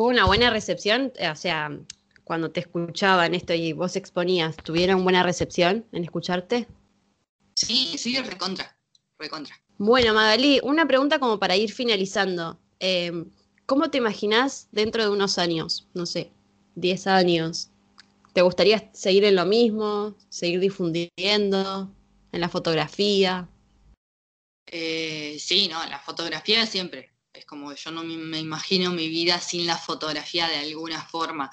[0.00, 1.12] ¿Tuvo una buena recepción?
[1.16, 1.78] Eh, O sea,
[2.24, 6.66] cuando te escuchaban esto y vos exponías, ¿tuvieron buena recepción en escucharte?
[7.52, 8.78] Sí, sí, recontra,
[9.18, 9.60] recontra.
[9.76, 12.58] Bueno, Magalí, una pregunta como para ir finalizando.
[12.78, 13.26] Eh,
[13.66, 15.86] ¿Cómo te imaginás dentro de unos años?
[15.92, 16.30] No sé,
[16.76, 17.68] 10 años.
[18.32, 20.16] ¿Te gustaría seguir en lo mismo?
[20.30, 21.92] ¿Seguir difundiendo?
[22.32, 23.50] ¿En la fotografía?
[24.64, 27.12] Eh, sí, no, la fotografía siempre.
[27.50, 31.50] Como yo no me, imagino mi vida sin la fotografía de alguna forma.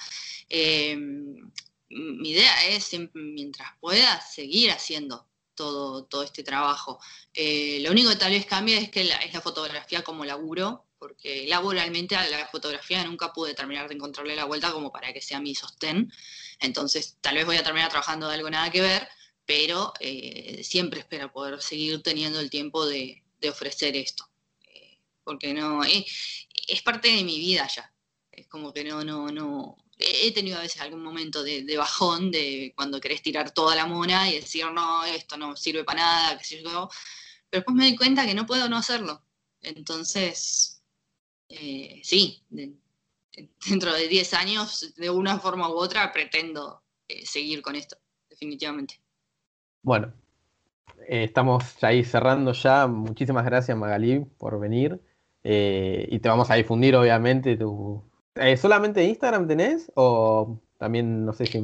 [0.47, 6.99] Eh, mi idea es, mientras pueda, seguir haciendo todo, todo este trabajo.
[7.33, 10.85] Eh, lo único que tal vez cambia es que la, es la fotografía como laburo,
[10.99, 15.21] porque laboralmente a la fotografía nunca pude terminar de encontrarle la vuelta como para que
[15.21, 16.13] sea mi sostén.
[16.59, 19.07] Entonces, tal vez voy a terminar trabajando de algo nada que ver,
[19.47, 24.29] pero eh, siempre espero poder seguir teniendo el tiempo de ofrecer esto.
[25.27, 27.93] Porque no, es parte de mi vida ya.
[28.31, 29.75] Es como que no, no, no.
[29.97, 34.29] He tenido a veces algún momento de, bajón de cuando querés tirar toda la mona
[34.29, 36.89] y decir, no, esto no sirve para nada, qué sé yo.
[37.49, 39.21] Pero después me doy cuenta que no puedo no hacerlo.
[39.59, 40.81] Entonces,
[41.49, 42.73] eh, sí, de,
[43.69, 47.97] dentro de 10 años, de una forma u otra, pretendo eh, seguir con esto,
[48.29, 49.01] definitivamente.
[49.81, 50.13] Bueno,
[51.09, 52.87] eh, estamos ahí cerrando ya.
[52.87, 55.01] Muchísimas gracias, Magalí, por venir.
[55.49, 58.03] Eh, y te vamos a difundir, obviamente, tu.
[58.35, 59.89] Eh, ¿Solamente Instagram tenés?
[59.95, 61.59] ¿O también, no sé si.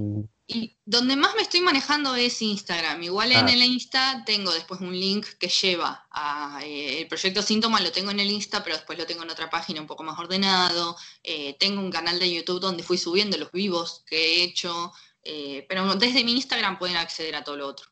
[0.47, 3.03] Y donde más me estoy manejando es Instagram.
[3.03, 3.51] Igual en Ah.
[3.51, 8.11] el Insta tengo después un link que lleva a eh, el proyecto Síntoma, lo tengo
[8.11, 10.95] en el Insta, pero después lo tengo en otra página un poco más ordenado.
[11.23, 14.91] Eh, tengo un canal de YouTube donde fui subiendo los vivos que he hecho.
[15.25, 17.87] eh, pero desde mi Instagram pueden acceder a todo lo otro.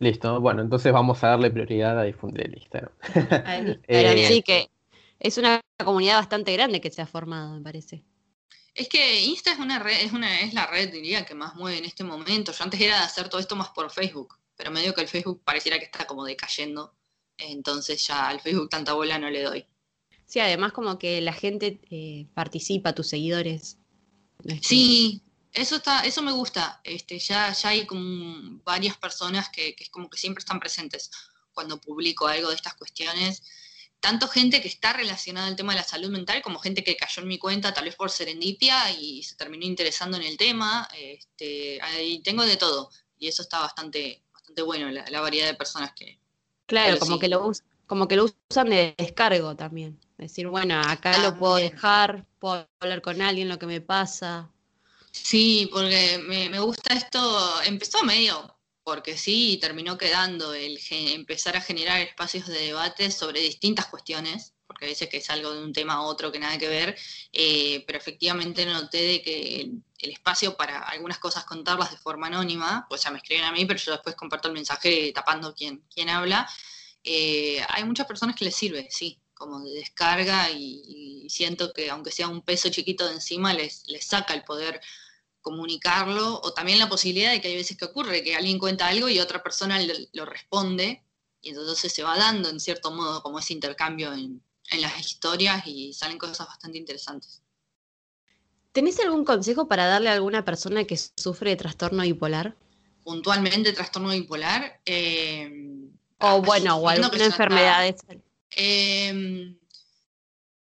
[0.00, 2.92] Listo, bueno, entonces vamos a darle prioridad a difundir el Instagram.
[3.12, 4.68] Pero Eh, sí que
[5.24, 8.04] es una comunidad bastante grande que se ha formado, me parece.
[8.74, 11.78] Es que Insta es una red, es una, es la red, diría, que más mueve
[11.78, 12.52] en este momento.
[12.52, 15.42] Yo antes era de hacer todo esto más por Facebook, pero medio que el Facebook
[15.42, 16.94] pareciera que está como decayendo.
[17.38, 19.66] Entonces ya al Facebook tanta bola no le doy.
[20.26, 23.78] Sí, además como que la gente eh, participa, tus seguidores.
[24.60, 26.82] Sí, eso está, eso me gusta.
[26.84, 31.10] Este, ya, ya hay como varias personas que, que es como que siempre están presentes
[31.54, 33.42] cuando publico algo de estas cuestiones.
[34.04, 37.22] Tanto gente que está relacionada al tema de la salud mental como gente que cayó
[37.22, 40.86] en mi cuenta tal vez por serendipia y se terminó interesando en el tema.
[40.94, 45.54] Este, ahí tengo de todo y eso está bastante, bastante bueno, la, la variedad de
[45.54, 46.20] personas que...
[46.66, 47.20] Claro, como sí.
[47.20, 49.98] que lo us- como que lo usan de descargo también.
[50.18, 54.50] Decir, bueno, acá lo puedo dejar, puedo hablar con alguien lo que me pasa.
[55.12, 58.53] Sí, porque me, me gusta esto, empezó medio
[58.84, 64.84] porque sí, terminó quedando el empezar a generar espacios de debate sobre distintas cuestiones, porque
[64.84, 66.96] a veces que es algo de un tema a otro que nada que ver,
[67.32, 72.26] eh, pero efectivamente noté de que el, el espacio para algunas cosas contarlas de forma
[72.26, 75.82] anónima, pues ya me escriben a mí, pero yo después comparto el mensaje tapando quién,
[75.92, 76.46] quién habla,
[77.02, 81.90] eh, hay muchas personas que les sirve, sí, como de descarga y, y siento que
[81.90, 84.80] aunque sea un peso chiquito de encima, les, les saca el poder
[85.44, 89.08] comunicarlo, o también la posibilidad de que hay veces que ocurre que alguien cuenta algo
[89.08, 91.04] y otra persona lo, lo responde,
[91.40, 95.66] y entonces se va dando en cierto modo como ese intercambio en, en las historias
[95.66, 97.42] y salen cosas bastante interesantes.
[98.72, 102.56] ¿Tenés algún consejo para darle a alguna persona que sufre de trastorno bipolar?
[103.04, 104.80] Puntualmente trastorno bipolar.
[104.86, 105.48] eh,
[106.18, 107.94] O bueno, o alguna enfermedad
[108.56, 109.56] Eh,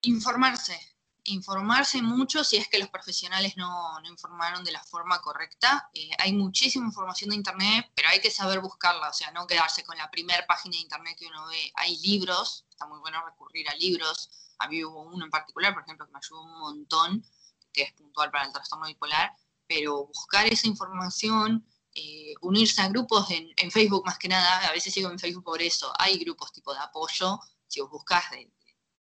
[0.01, 0.77] informarse,
[1.25, 5.89] informarse mucho si es que los profesionales no, no informaron de la forma correcta.
[5.93, 9.83] Eh, hay muchísima información de Internet, pero hay que saber buscarla, o sea, no quedarse
[9.83, 11.71] con la primera página de Internet que uno ve.
[11.75, 14.29] Hay libros, está muy bueno recurrir a libros.
[14.59, 17.25] A mí hubo uno en particular, por ejemplo, que me ayudó un montón,
[17.71, 19.33] que es puntual para el trastorno bipolar,
[19.67, 21.65] pero buscar esa información,
[21.95, 25.43] eh, unirse a grupos en, en Facebook más que nada, a veces sigo en Facebook
[25.43, 28.51] por eso, hay grupos tipo de apoyo, si vos buscas de,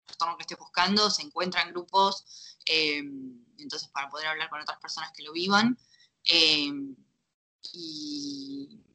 [0.06, 3.04] trastorno que estés buscando, se encuentran grupos, eh,
[3.58, 5.78] entonces para poder hablar con otras personas que lo vivan
[6.24, 6.76] y,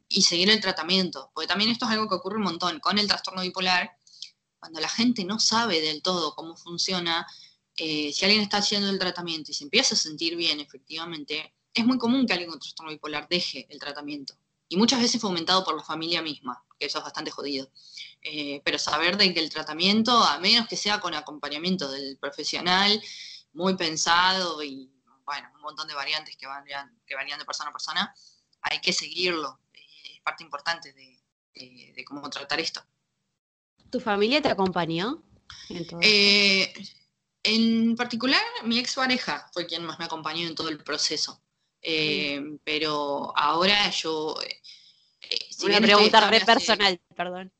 [0.09, 3.07] y seguir el tratamiento, porque también esto es algo que ocurre un montón con el
[3.07, 3.96] trastorno bipolar,
[4.59, 7.26] cuando la gente no sabe del todo cómo funciona,
[7.76, 11.84] eh, si alguien está haciendo el tratamiento y se empieza a sentir bien efectivamente, es
[11.84, 14.34] muy común que alguien con trastorno bipolar deje el tratamiento.
[14.68, 17.70] Y muchas veces fomentado por la familia misma, que eso es bastante jodido.
[18.22, 23.00] Eh, pero saber de que el tratamiento, a menos que sea con acompañamiento del profesional,
[23.52, 24.90] muy pensado y,
[25.24, 28.14] bueno, un montón de variantes que varían, que varían de persona a persona,
[28.62, 29.60] hay que seguirlo.
[29.72, 31.22] Eh, es parte importante de,
[31.54, 32.84] de- de cómo tratar esto.
[33.90, 35.22] ¿Tu familia te acompañó?
[36.02, 36.72] Eh,
[37.44, 41.40] en particular, mi ex pareja fue quien más me acompañó en todo el proceso.
[41.89, 44.34] Eh, Pero ahora yo.
[44.43, 44.61] eh,
[45.30, 47.53] eh, si Una pregunta hace- personal, perdón.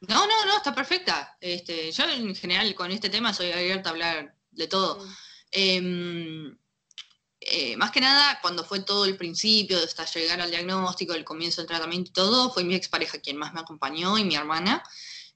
[0.00, 1.36] No, no, no, está perfecta.
[1.40, 5.06] Este, yo en general con este tema soy abierta a hablar de todo.
[5.50, 6.56] Em,
[7.40, 11.60] eh, más que nada, cuando fue todo el principio, hasta llegar al diagnóstico, el comienzo
[11.62, 14.82] del tratamiento y todo, fue mi expareja quien más me acompañó y mi hermana.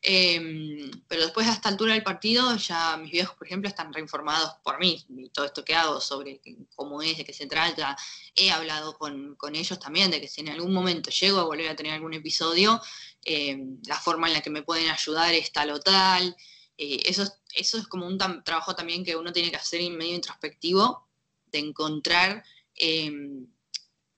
[0.06, 4.52] Em, pero después, a esta altura del partido, ya mis viejos, por ejemplo, están reinformados
[4.62, 6.42] por mí y todo esto que hago sobre
[6.76, 7.96] cómo es, de qué se trata.
[8.36, 11.68] He hablado con, con ellos también de que si en algún momento llego a volver
[11.70, 12.80] a tener algún episodio,
[13.24, 16.36] em, la forma en la que me pueden ayudar es tal o tal.
[16.76, 19.96] Eh, eso, es- eso es como un trabajo también que uno tiene que hacer en
[19.96, 21.08] medio introspectivo,
[21.46, 22.44] de encontrar
[22.76, 23.46] em,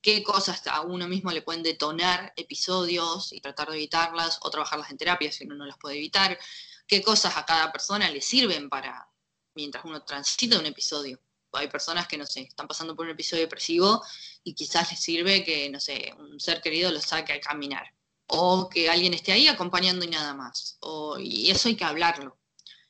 [0.07, 4.93] qué cosas a uno mismo le pueden detonar episodios y tratar de evitarlas, o trabajarlas
[4.93, 6.39] en terapia si uno no las puede evitar,
[6.87, 9.11] qué cosas a cada persona le sirven para,
[9.57, 11.21] mientras uno transita un episodio.
[11.55, 14.01] Hay personas que, no sé, están pasando por un episodio depresivo
[14.45, 17.93] y quizás les sirve que, no sé, un ser querido los saque a caminar.
[18.29, 20.79] O que alguien esté ahí acompañando y nada más.
[21.19, 22.39] Y eso hay que hablarlo.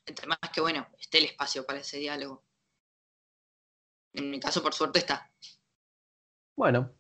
[0.05, 2.45] Entre más que, bueno, esté el espacio para ese diálogo.
[4.13, 5.31] En mi caso, por suerte, está.
[6.57, 6.96] Bueno,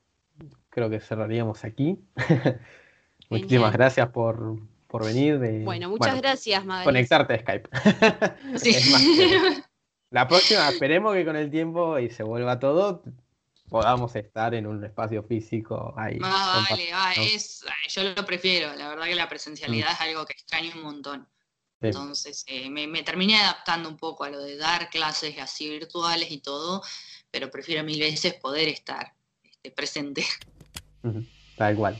[0.77, 1.99] creo que cerraríamos aquí.
[3.31, 4.59] Muchísimas gracias por,
[4.89, 5.39] por venir.
[5.39, 6.85] de- Bueno, muchas gracias, Magali.
[6.85, 7.69] Conectarte a Skype.
[8.59, 8.71] Sí.
[8.71, 9.63] Es más que-
[10.11, 13.03] La próxima, esperemos que con el tiempo y se vuelva todo,
[13.71, 16.19] podamos estar en un espacio físico ahí.
[16.19, 16.31] Más
[16.69, 17.35] vale, va, compartiendo.
[17.35, 18.75] es, yo lo prefiero.
[18.75, 21.27] La verdad que la presencialidad es algo que extraño un montón.
[21.81, 21.87] Sí.
[21.89, 26.31] Entonces, eh, me, me terminé adaptando un poco a lo de dar clases así virtuales
[26.31, 26.83] y todo,
[27.31, 30.25] pero prefiero mil veces poder estar este, presente.
[31.57, 31.97] Tal cual.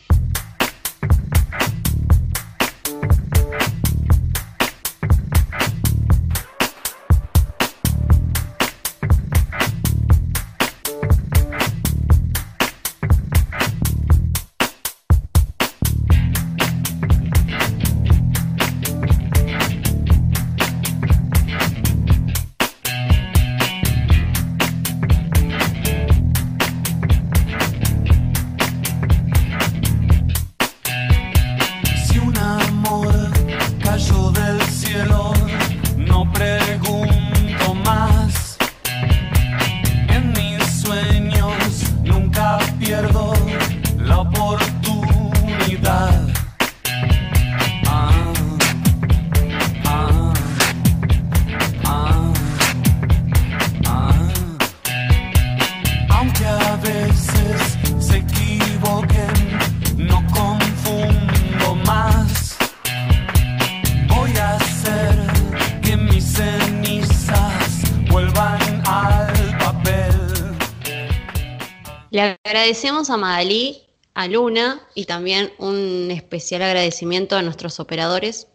[72.67, 73.81] Agradecemos a Magalí,
[74.15, 78.49] a Luna y también un especial agradecimiento a nuestros operadores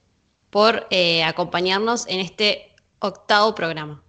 [0.49, 4.03] por eh, acompañarnos en este octavo programa.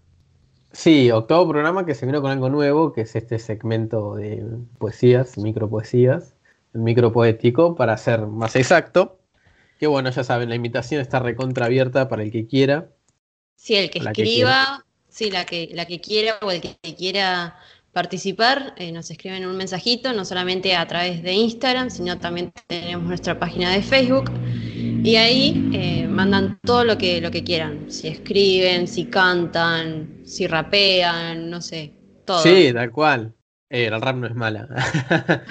[0.73, 4.45] Sí, octavo programa que se vino con algo nuevo, que es este segmento de
[4.79, 6.35] poesías, micropoesías,
[6.73, 9.21] micropoético, para ser más exacto.
[9.79, 12.89] Que bueno, ya saben, la invitación está recontra abierta para el que quiera.
[13.55, 17.57] Sí, el que escriba, sí, la que, la que quiera o el que quiera
[17.93, 23.07] participar, eh, nos escriben un mensajito, no solamente a través de Instagram, sino también tenemos
[23.07, 24.31] nuestra página de Facebook.
[25.05, 27.91] Y ahí eh, mandan todo lo que, lo que quieran.
[27.91, 31.93] Si escriben, si cantan, si rapean, no sé,
[32.25, 32.43] todo.
[32.43, 33.35] Sí, tal cual.
[33.69, 34.69] Eh, el rap no es mala.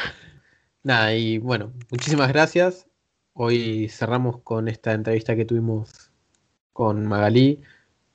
[0.83, 2.87] Nada, y bueno, muchísimas gracias.
[3.33, 6.11] Hoy cerramos con esta entrevista que tuvimos
[6.73, 7.61] con Magalí,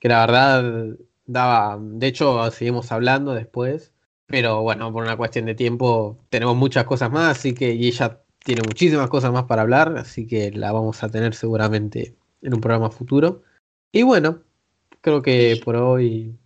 [0.00, 0.96] que la verdad
[1.26, 3.92] daba, de hecho seguimos hablando después,
[4.26, 8.22] pero bueno, por una cuestión de tiempo tenemos muchas cosas más, así que y ella
[8.44, 12.60] tiene muchísimas cosas más para hablar, así que la vamos a tener seguramente en un
[12.60, 13.42] programa futuro.
[13.92, 14.42] Y bueno,
[15.00, 16.38] creo que por hoy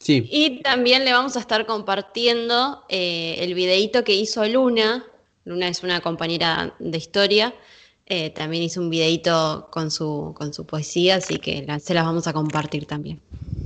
[0.00, 0.28] sí.
[0.30, 5.04] Y también le vamos a estar compartiendo eh, el videíto que hizo Luna.
[5.44, 7.54] Luna es una compañera de historia.
[8.06, 12.04] eh, también hizo un videíto con su, con su poesía, así que la- se las
[12.04, 13.20] vamos a compartir también.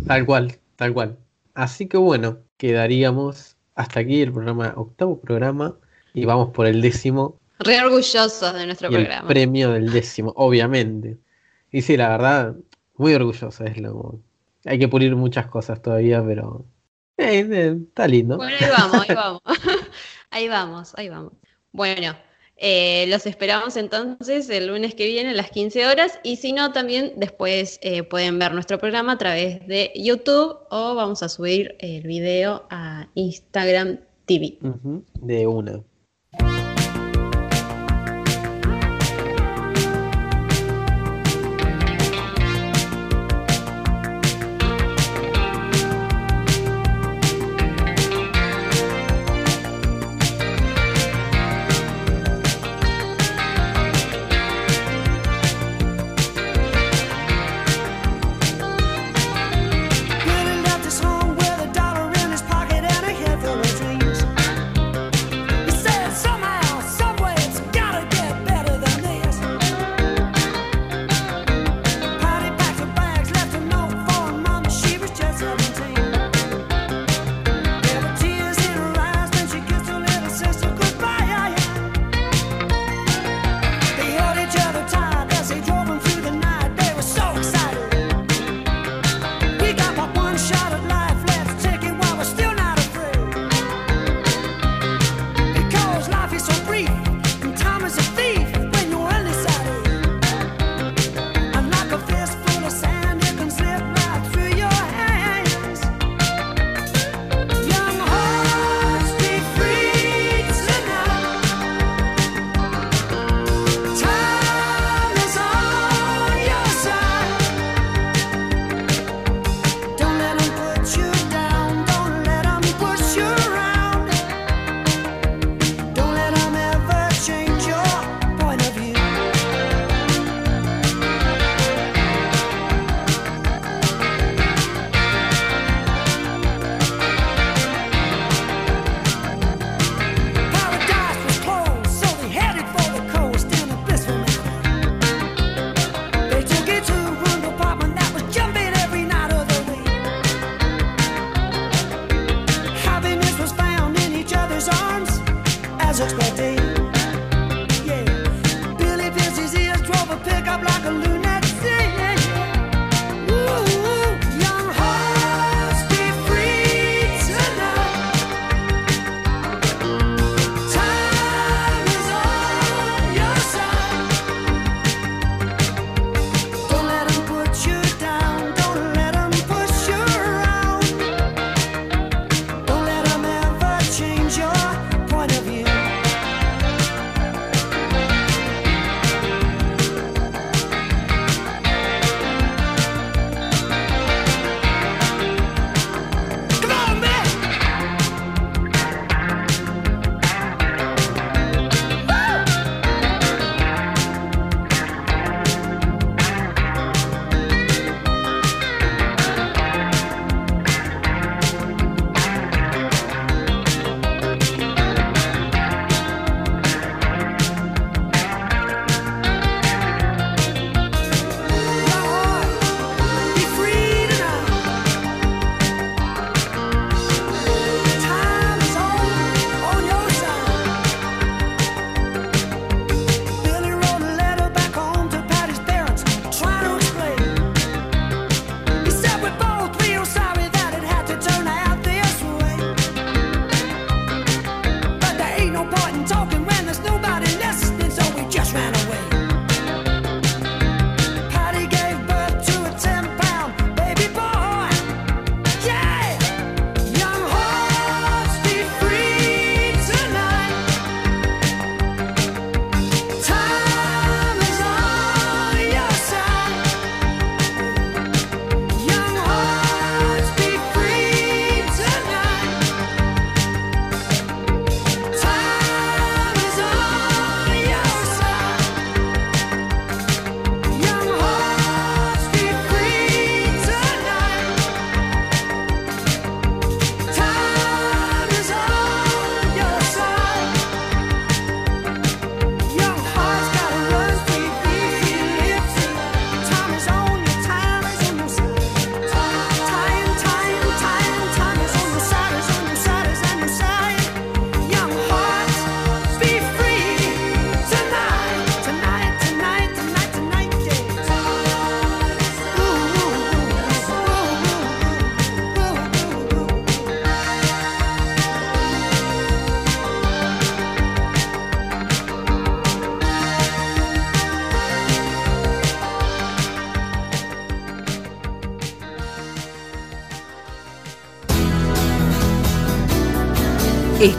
[0.07, 1.19] Tal cual, tal cual.
[1.55, 5.77] Así que bueno, quedaríamos hasta aquí el programa, octavo programa,
[6.13, 9.29] y vamos por el décimo Re orgullosos de nuestro y el programa.
[9.29, 11.19] premio del décimo, obviamente.
[11.73, 12.57] Y sí, la verdad,
[12.97, 14.21] muy orgulloso es lo.
[14.65, 16.65] Hay que pulir muchas cosas todavía, pero
[17.17, 18.37] eh, eh, está lindo.
[18.37, 19.43] Bueno, ahí vamos, ahí vamos.
[20.31, 21.33] ahí vamos, ahí vamos.
[21.73, 22.15] Bueno,
[22.61, 26.73] eh, los esperamos entonces el lunes que viene a las 15 horas y si no,
[26.73, 31.77] también después eh, pueden ver nuestro programa a través de YouTube o vamos a subir
[31.79, 34.59] el video a Instagram TV.
[35.23, 35.83] De una.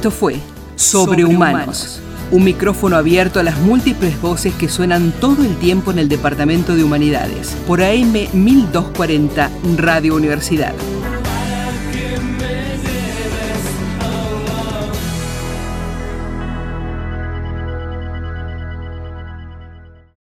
[0.10, 0.40] Esto fue
[0.76, 2.00] Sobrehumanos.
[2.32, 6.76] Un micrófono abierto a las múltiples voces que suenan todo el tiempo en el Departamento
[6.76, 7.56] de Humanidades.
[7.68, 10.74] Por AM 1240 Radio Universidad.